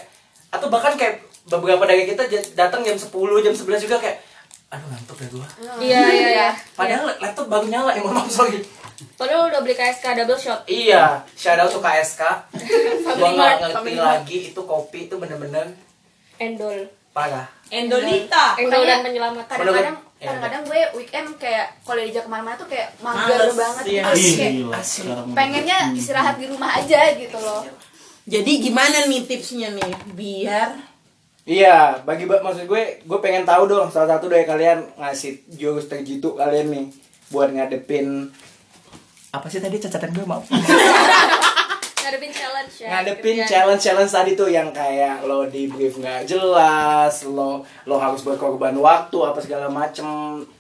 atau 0.54 0.70
bahkan 0.70 0.94
kayak 0.94 1.26
beberapa 1.44 1.82
dari 1.84 2.06
kita 2.06 2.24
datang 2.54 2.86
jam 2.86 2.94
10, 2.94 3.10
jam 3.42 3.54
11 3.54 3.84
juga 3.84 3.98
kayak 3.98 4.18
aduh 4.70 4.90
ngantuk 4.90 5.18
ya 5.18 5.28
gua. 5.30 5.48
iya 5.78 6.00
iya 6.02 6.30
iya 6.34 6.50
Padahal 6.74 7.06
laptop 7.18 7.46
baru 7.46 7.66
nyala 7.70 7.94
ya 7.94 8.02
mohon 8.02 8.22
maaf 8.22 8.30
sorry. 8.30 8.58
padahal 9.14 9.50
udah 9.50 9.62
beli 9.62 9.74
KSK 9.74 10.06
double 10.18 10.34
shot 10.34 10.66
Iya, 10.66 11.22
shout 11.34 11.62
out 11.62 11.70
to 11.70 11.78
KSK. 11.78 12.22
gua 13.18 13.30
nggak 13.30 13.38
Mart, 13.38 13.60
ngerti 13.62 13.74
Family 13.78 13.98
Mart. 13.98 14.08
lagi 14.26 14.38
itu 14.50 14.62
kopi 14.64 15.00
itu 15.06 15.16
bener-bener 15.18 15.78
endol 16.38 16.90
parah. 17.14 17.46
Endolita. 17.70 18.58
endol 18.58 18.82
Makanya 18.82 18.90
dan 18.90 19.00
menyelamatkan 19.06 19.58
kadang-kadang 19.62 19.98
kadang-kadang 20.18 20.62
gue 20.64 20.82
weekend 20.96 21.28
kayak 21.36 21.68
kalau 21.84 22.00
diajak 22.00 22.24
ke 22.24 22.32
mana-mana 22.32 22.56
tuh 22.56 22.66
kayak 22.72 22.90
mager 23.04 23.44
banget 23.54 23.84
iya. 23.86 24.04
kayak 24.08 24.82
sekarang 24.82 25.28
pengennya 25.36 25.78
istirahat 25.92 26.40
di 26.40 26.48
rumah 26.48 26.80
aja 26.80 27.12
gitu 27.14 27.38
loh 27.38 27.62
Jadi 28.24 28.52
gimana 28.62 29.04
nih 29.06 29.24
tipsnya 29.24 29.72
nih 29.72 29.92
biar 30.14 30.70
Iya, 31.44 32.00
bagi 32.02 32.24
ba- 32.24 32.40
maksud 32.40 32.64
gue, 32.64 33.04
gue 33.04 33.20
pengen 33.20 33.44
tahu 33.44 33.68
dong 33.68 33.92
salah 33.92 34.16
satu 34.16 34.32
dari 34.32 34.48
kalian 34.48 34.96
ngasih 34.96 35.44
jurus 35.52 35.92
terjitu 35.92 36.32
kalian 36.34 36.72
nih 36.72 36.86
buat 37.30 37.52
ngadepin 37.52 38.32
apa 39.30 39.50
sih 39.50 39.60
tadi 39.60 39.76
cacatan 39.76 40.14
gue 40.14 40.24
maaf 40.24 40.46
ngadepin 42.04 42.32
challenge 42.32 42.76
ya 42.78 42.90
ngadepin 42.94 43.36
kerjaan. 43.36 43.50
challenge 43.50 43.82
challenge 43.82 44.14
tadi 44.14 44.32
tuh 44.34 44.48
yang 44.48 44.70
kayak 44.70 45.26
lo 45.26 45.44
di 45.46 45.66
brief 45.66 45.98
nggak 45.98 46.24
jelas 46.24 47.26
lo 47.26 47.60
lo 47.84 47.96
harus 47.98 48.22
berkorban 48.22 48.78
waktu 48.78 49.18
apa 49.18 49.40
segala 49.40 49.68
macem 49.68 50.06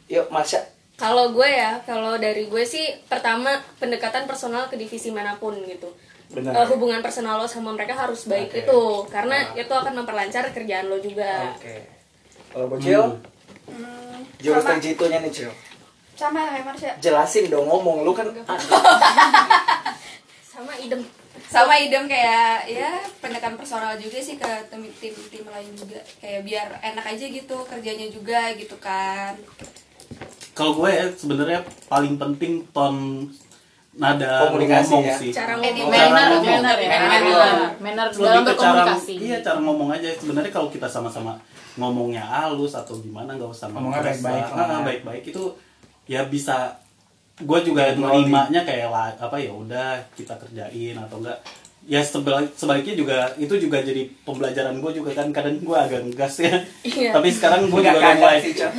yuk 0.08 0.28
Marsha 0.28 0.60
Kalau 0.93 1.32
gue 1.32 1.49
ya, 1.49 1.82
kalau 1.84 2.15
dari 2.17 2.45
gue 2.45 2.63
sih 2.63 2.86
pertama 3.08 3.49
pendekatan 3.78 4.23
personal 4.23 4.69
ke 4.69 4.78
divisi 4.78 5.10
mana 5.10 5.36
pun 5.36 5.58
gitu. 5.60 5.89
Benar. 6.34 6.52
Eh, 6.52 6.65
hubungan 6.67 7.00
personal 7.00 7.38
lo 7.38 7.46
sama 7.46 7.69
mereka 7.72 7.93
harus 7.93 8.26
baik 8.26 8.50
Oke. 8.50 8.65
itu 8.65 8.82
karena 9.08 9.54
itu 9.54 9.69
akan 9.69 9.93
memperlancar 9.96 10.50
kerjaan 10.50 10.89
lo 10.89 10.98
juga. 10.98 11.54
oke. 11.54 11.76
Kalau 12.50 12.65
bocil 12.67 13.04
Hmm, 13.63 14.19
jurus 14.38 14.60
sama, 14.60 14.76
terjitunya 14.76 15.17
nih 15.17 15.32
cil. 15.32 15.52
Sama 16.13 16.43
kayak 16.46 16.65
Marsha 16.67 16.91
jelasin 17.00 17.48
dong 17.48 17.63
ngomong. 17.63 18.04
Lu 18.04 18.12
kan 18.12 18.28
Sama 20.43 20.74
idem. 20.78 21.02
sama 21.50 21.78
idem 21.78 22.06
kayak 22.06 22.65
ya 22.65 22.89
pendekatan 23.17 23.54
personal 23.54 23.93
juga 23.96 24.17
sih 24.17 24.36
ke 24.36 24.52
tim 24.67 24.84
tim 24.98 25.13
tim 25.30 25.46
lain 25.46 25.69
juga. 25.74 26.02
Kayak 26.17 26.41
biar 26.43 26.67
enak 26.84 27.06
aja 27.08 27.26
gitu 27.26 27.58
kerjanya 27.63 28.08
juga 28.10 28.54
gitu 28.54 28.74
kan. 28.78 29.38
Kalau 30.54 30.74
gue 30.76 30.89
ya 30.89 31.06
sebenarnya 31.10 31.62
paling 31.88 32.17
penting 32.17 32.65
ton 32.69 33.30
nada 33.93 34.47
Komunikasi 34.47 34.89
ngomong 34.89 35.06
ya. 35.06 35.15
sih. 35.15 35.29
Cara 35.29 35.53
Edit 35.56 35.79
ngomong. 35.79 35.93
Cara 35.93 36.10
manner 36.10 36.29
ngomong. 36.32 36.49
manner 36.56 36.77
ya 36.77 36.89
Manner. 36.89 37.58
manner 37.77 38.08
dalam 38.10 38.41
ke 38.41 38.53
cara 38.56 38.71
berkomunikasi 38.82 39.13
iya 39.19 39.38
cara 39.39 39.60
ngomong 39.60 39.89
aja 39.91 40.10
sebenarnya 40.12 40.51
kalau 40.51 40.67
kita 40.67 40.88
sama-sama 40.88 41.34
ngomongnya 41.73 42.21
halus 42.21 42.73
atau 42.73 42.97
gimana 42.97 43.29
nggak 43.32 43.47
usah 43.47 43.67
ngeres 43.67 44.17
baik-baik 44.19 44.45
lah. 44.47 44.56
lah. 44.56 44.67
Ah, 44.71 44.82
baik-baik 44.82 45.23
itu 45.27 45.43
ya 46.06 46.21
bisa 46.23 46.73
gue 47.36 47.60
juga 47.63 47.93
nerimanya 47.93 48.62
kayak 48.62 48.88
lah, 48.88 49.10
apa 49.12 49.34
ya 49.36 49.49
udah 49.49 49.97
kita 50.13 50.38
kerjain 50.38 50.93
atau 50.95 51.17
enggak 51.17 51.38
ya 51.84 51.99
sebalik, 51.99 52.53
sebaliknya 52.53 52.93
juga 52.93 53.17
itu 53.36 53.58
juga 53.58 53.77
jadi 53.79 54.06
pembelajaran 54.21 54.77
gue 54.77 54.91
juga 54.93 55.12
kan 55.13 55.27
kadang 55.29 55.58
gue 55.60 55.73
agak 55.75 55.99
ngegas 56.03 56.36
ya 56.39 56.53
Iya. 56.82 57.10
tapi 57.12 57.27
sekarang 57.27 57.67
gue 57.67 57.75
Nggak 57.75 57.89
juga 57.91 58.06
udah 58.06 58.15
mulai 58.15 58.38
sih, 58.45 58.53
Cil. 58.53 58.69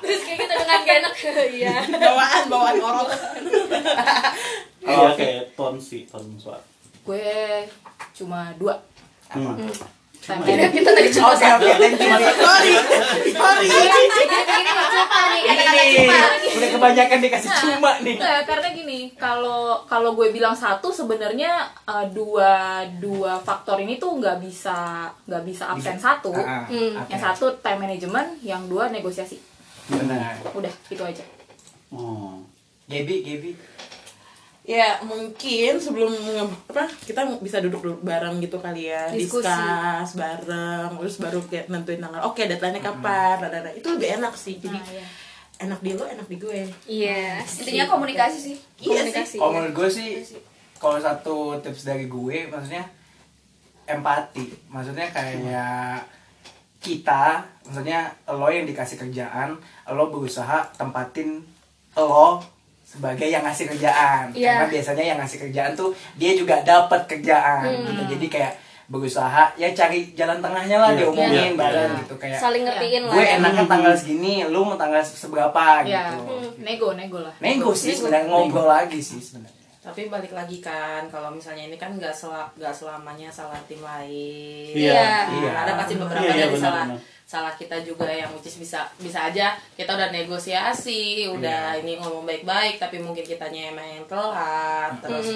Terus 0.00 0.20
kayak 0.24 0.38
kita 0.40 0.54
dengan 0.56 0.73
gak 0.84 0.96
enak. 1.00 1.14
Iya. 1.54 1.74
bawaan 1.90 2.44
bawaan 2.46 2.76
orang 2.78 3.08
iya 4.80 5.08
kayak 5.14 5.42
ton 5.54 5.74
sih 5.76 6.04
ton 6.04 6.24
suara. 6.36 6.60
Gue 7.02 7.64
cuma 8.12 8.52
dua. 8.54 8.76
Hmm. 9.28 9.56
time 10.16 10.40
Kita, 10.40 10.66
kita 10.70 10.90
tadi 10.90 11.08
cuma 11.10 11.28
oke 11.30 11.44
oke. 11.44 11.70
Thank 11.74 12.00
you. 12.00 12.16
Sorry. 12.34 12.72
Sorry. 13.30 13.66
Cuma 13.68 14.40
Ini 15.34 16.00
cuma. 16.00 16.20
udah 16.54 16.70
kebanyakan 16.70 17.18
dikasih 17.20 17.50
cuma 17.52 17.90
nih. 18.00 18.16
Enggak, 18.16 18.40
karena 18.46 18.68
gini, 18.72 18.98
kalau 19.14 19.84
kalau 19.84 20.14
gue 20.14 20.32
bilang 20.32 20.54
satu 20.54 20.88
sebenarnya 20.88 21.52
eh, 21.84 22.06
dua 22.08 22.80
dua 22.96 23.36
faktor 23.38 23.76
ini 23.78 23.96
tuh 23.96 24.16
nggak 24.16 24.40
bisa 24.40 25.04
nggak 25.24 25.44
bisa 25.44 25.68
absen 25.68 25.96
satu. 25.98 26.32
Ah, 26.32 26.64
ah, 26.64 26.64
Hmm. 26.64 26.96
oke. 26.96 27.10
Yang 27.10 27.20
satu 27.22 27.44
time 27.58 27.80
management, 27.82 28.28
yang 28.40 28.64
dua 28.64 28.88
negosiasi. 28.88 29.36
Benar 29.86 30.34
Udah, 30.50 30.72
itu 30.88 31.02
aja. 31.02 31.24
oh. 31.90 32.40
Gaby 32.84 33.16
Gaby 33.22 33.52
ya 34.64 34.96
mungkin 35.02 35.76
sebelum 35.76 36.08
apa 36.64 36.88
kita 37.04 37.20
bisa 37.38 37.60
duduk 37.60 37.80
dulu 37.80 37.96
bareng 38.00 38.40
gitu 38.40 38.56
kali 38.56 38.88
ya 38.88 39.12
Diskusi. 39.12 39.44
discuss 39.44 40.16
bareng 40.16 40.96
terus 40.96 41.16
baru 41.18 41.44
kayak 41.44 41.68
nentuin 41.68 42.00
tanggal 42.00 42.24
oke 42.24 42.40
deadline-nya 42.40 42.80
kapan 42.82 43.36
dadada. 43.38 43.68
itu 43.70 43.84
lebih 43.86 44.16
enak 44.16 44.32
sih 44.32 44.56
jadi 44.56 44.72
Nah, 44.74 44.88
iya. 44.88 45.04
enak 45.60 45.80
di 45.80 45.92
lo 45.92 46.04
enak 46.04 46.24
di 46.24 46.36
gue 46.38 46.64
Iya. 46.88 47.44
intinya 47.44 47.86
komunikasi 47.86 48.38
sih 48.38 48.56
Iya 48.80 49.04
Komunikasi. 49.04 49.36
Kalau 49.36 49.52
menurut 49.52 49.74
gue 49.74 49.88
sih, 49.90 50.08
kalau 50.76 50.96
satu 50.98 51.36
tips 51.60 51.84
dari 51.84 52.04
gue, 52.04 52.48
maksudnya 52.48 52.84
empati. 53.84 54.48
Maksudnya 54.66 55.08
kayak 55.08 56.04
kita, 56.84 57.40
maksudnya 57.64 58.12
lo 58.28 58.44
yang 58.46 58.68
dikasih 58.68 59.00
kerjaan, 59.00 59.56
lo 59.88 60.12
berusaha 60.12 60.68
tempatin 60.76 61.40
lo 61.96 62.44
sebagai 62.84 63.24
yang 63.26 63.42
ngasih 63.42 63.72
kerjaan. 63.72 64.30
Iya. 64.30 64.60
Karena 64.60 64.66
biasanya 64.70 65.04
yang 65.04 65.18
ngasih 65.18 65.38
kerjaan 65.48 65.72
tuh 65.72 65.90
dia 66.14 66.36
juga 66.36 66.60
dapat 66.60 67.08
kerjaan. 67.08 67.64
Hmm. 67.64 67.86
Gitu. 67.88 68.02
Jadi 68.14 68.26
kayak 68.28 68.52
berusaha 68.84 69.48
ya 69.56 69.72
cari 69.72 70.12
jalan 70.12 70.44
tengahnya 70.44 70.76
lah 70.76 70.92
Iya, 70.92 71.08
diomongin 71.08 71.56
iya, 71.56 71.56
bareng 71.56 71.90
iya. 71.96 72.00
gitu 72.04 72.14
kayak 72.20 72.36
Saling 72.36 72.68
ngertiin 72.68 73.02
lah. 73.08 73.14
gue 73.16 73.24
ya. 73.24 73.34
enaknya 73.40 73.64
tanggal 73.64 73.94
segini, 73.96 74.34
lu 74.44 74.60
mau 74.60 74.76
tanggal 74.76 75.00
seberapa 75.00 75.88
Ya, 75.88 76.12
gitu. 76.12 76.52
nego, 76.60 76.92
nego 76.92 77.18
lah. 77.24 77.32
Nego 77.40 77.72
sih 77.72 77.96
sebenarnya 77.96 78.28
ngobrol 78.28 78.68
lagi 78.68 79.00
sih 79.00 79.16
sebenarnya. 79.16 79.53
Tapi 79.84 80.08
balik 80.08 80.32
lagi 80.32 80.58
kan 80.58 81.04
kalau 81.06 81.28
misalnya 81.28 81.68
ini 81.68 81.76
kan 81.76 81.92
nggak 81.92 82.08
sel 82.10 82.32
nggak 82.54 82.72
selamanya 82.72 83.28
salah 83.28 83.60
tim 83.64 83.78
lain 83.78 84.72
Iya. 84.72 85.28
Iya. 85.28 85.52
ada 85.54 85.72
pasti 85.76 85.94
beberapa 85.94 86.24
Iya, 86.24 86.32
iya, 86.32 86.40
dari 86.42 86.52
benar, 86.52 86.64
salah 86.64 86.84
benar. 86.88 87.00
salah 87.24 87.52
kita 87.52 87.76
juga 87.80 88.06
yang 88.06 88.32
which 88.32 88.46
is 88.46 88.56
bisa 88.56 88.80
bisa 88.96 89.28
aja 89.28 89.46
kita 89.74 89.90
udah 89.90 90.08
negosiasi 90.08 91.28
udah 91.28 91.76
ini 91.76 91.96
ngomong 91.96 92.24
baik-baik 92.24 92.76
tapi 92.76 92.96
mungkin 92.98 93.22
kitanya 93.22 93.70
emang 93.70 93.84
yang 93.86 94.04
telat 94.04 94.92
terus 94.98 95.28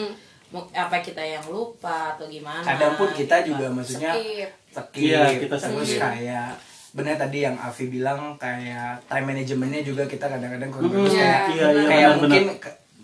Mm. 0.49 0.65
apa 0.75 0.97
kita 0.99 1.21
yang 1.21 1.45
lupa 1.45 2.17
atau 2.17 2.25
gimana 2.25 2.65
kadang 2.65 2.97
pun 2.97 3.13
kita 3.13 3.45
gitu. 3.45 3.53
juga 3.53 3.69
maksudnya 3.69 4.17
Skip. 4.17 4.49
skip 4.71 4.97
Iya, 4.97 5.21
kita 5.37 5.57
terus 5.59 5.85
skip. 5.87 6.01
kayak 6.01 6.57
benar 6.91 7.15
tadi 7.19 7.39
yang 7.43 7.53
Avi 7.55 7.85
bilang 7.91 8.33
kayak 8.39 8.97
time 9.05 9.29
managementnya 9.29 9.85
juga 9.85 10.03
kita 10.05 10.25
kadang-kadang 10.27 10.73
kurang 10.73 10.89
Mm, 10.89 10.97
bagus 10.99 11.13
Iya. 11.13 11.21
kayak 11.21 11.45
iya, 11.53 11.67
iya, 11.69 11.85
kayak 11.85 12.09
benar, 12.09 12.17
mungkin 12.19 12.45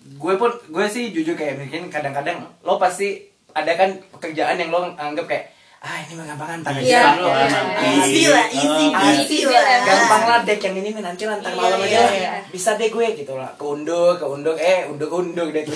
gue 0.07 0.35
pun 0.35 0.51
gue 0.51 0.87
sih 0.87 1.11
jujur 1.11 1.33
kayak 1.33 1.57
mungkin 1.57 1.89
kadang-kadang 1.89 2.37
lo 2.61 2.77
pasti 2.77 3.25
ada 3.51 3.73
kan 3.73 3.89
pekerjaan 4.11 4.55
yang 4.55 4.69
lo 4.69 4.93
anggap 4.93 5.25
kayak 5.25 5.49
ah 5.81 5.97
ini 5.99 6.13
mah 6.15 6.25
gampang 6.27 6.61
ntar 6.61 6.73
aja 6.75 6.81
Iya, 6.81 7.03
lo 7.15 7.29
iya, 7.29 7.45
nanti." 7.45 7.77
iya. 7.79 7.93
easy 7.95 8.23
lah 8.27 8.47
easy 8.47 8.87
Ah, 8.91 9.05
easy 9.11 9.37
easy. 9.39 9.45
lah 9.47 9.65
gampang 9.81 10.23
lah 10.27 10.39
dek 10.43 10.57
yang 10.59 10.75
ini 10.75 10.89
nih 10.91 11.03
nanti 11.03 11.23
lah 11.23 11.37
ntar 11.37 11.51
Iya, 11.51 11.59
malam 11.59 11.77
aja 11.79 11.89
iya, 11.91 12.01
lah. 12.01 12.13
iya. 12.15 12.33
bisa 12.49 12.71
deh 12.75 12.89
gue 12.89 13.07
gitu 13.15 13.33
lah. 13.35 13.53
Keundur 13.55 14.17
keundur 14.17 14.57
eh 14.57 14.85
undur 14.87 15.09
undur 15.11 15.49
deh 15.51 15.65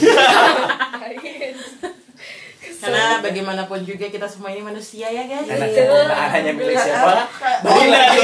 karena 2.78 3.18
bagaimanapun 3.18 3.82
juga 3.82 4.06
kita 4.06 4.22
semua 4.24 4.48
ini 4.48 4.62
manusia 4.62 5.08
ya 5.08 5.24
guys. 5.24 5.44
Enaknya 5.44 5.82
pembelahan 5.84 6.30
hanya 6.30 6.52
milik 6.54 6.76
siapa? 6.78 7.26
Balik 7.60 7.88
lagi 7.90 8.22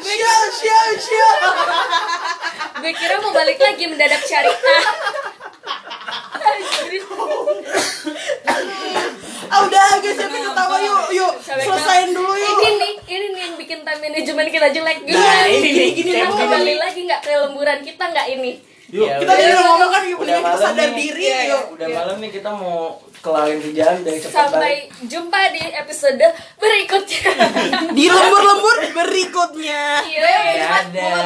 Show, 0.00 0.40
show, 0.50 0.86
show. 0.98 2.24
Gue 2.78 2.92
kira 2.92 3.18
mau 3.18 3.32
balik 3.32 3.58
lagi 3.58 3.84
mendadak 3.84 4.22
syariah. 4.22 4.82
Ah 9.48 9.64
udah 9.64 9.96
guys, 9.98 10.12
sampai 10.14 10.38
ketawa 10.38 10.76
yuk, 10.78 11.02
yuk. 11.10 11.32
Selesain 11.40 12.12
dulu 12.12 12.32
yuk. 12.32 12.58
Ini 12.58 12.70
nih, 12.76 12.92
ini 13.08 13.26
nih 13.28 13.40
yang 13.42 13.54
bikin 13.56 13.80
time 13.80 14.00
management 14.02 14.48
kita 14.50 14.68
jelek. 14.70 14.98
Nah, 15.06 15.44
ini 15.48 15.68
nih, 15.68 15.88
gini, 15.94 16.10
Mau 16.18 16.28
begini 16.28 16.42
kembali 16.44 16.74
lagi 16.76 17.00
nggak 17.02 17.20
ke 17.22 17.32
lemburan 17.38 17.78
kita 17.80 18.04
nggak 18.06 18.26
ini? 18.30 18.52
Yuk, 18.88 19.04
Ya, 19.04 19.20
Kita 19.20 19.32
udah. 19.34 19.60
ngomong 19.66 19.90
kan 19.90 20.02
yuk 20.02 20.18
Udah 20.18 20.32
kita 20.34 20.48
malam 20.48 20.60
sadar 20.62 20.88
nih. 20.88 20.96
diri 20.96 21.22
Iya, 21.22 21.40
yuk. 21.46 21.64
Udah 21.76 21.88
malam 21.90 22.16
nih 22.18 22.30
kita 22.30 22.50
mau 22.50 22.76
kelarin 23.18 23.58
kerjaan 23.58 23.96
dari 24.00 24.18
cepat 24.18 24.32
Sampai 24.32 24.72
jumpa 25.02 25.38
di 25.50 25.62
episode 25.74 26.24
berikutnya. 26.56 27.30
Di 27.90 28.04
lembur-lembur 28.06 28.76
berikutnya. 28.94 29.82
Iya. 30.02 30.36
Dadah. 30.56 31.24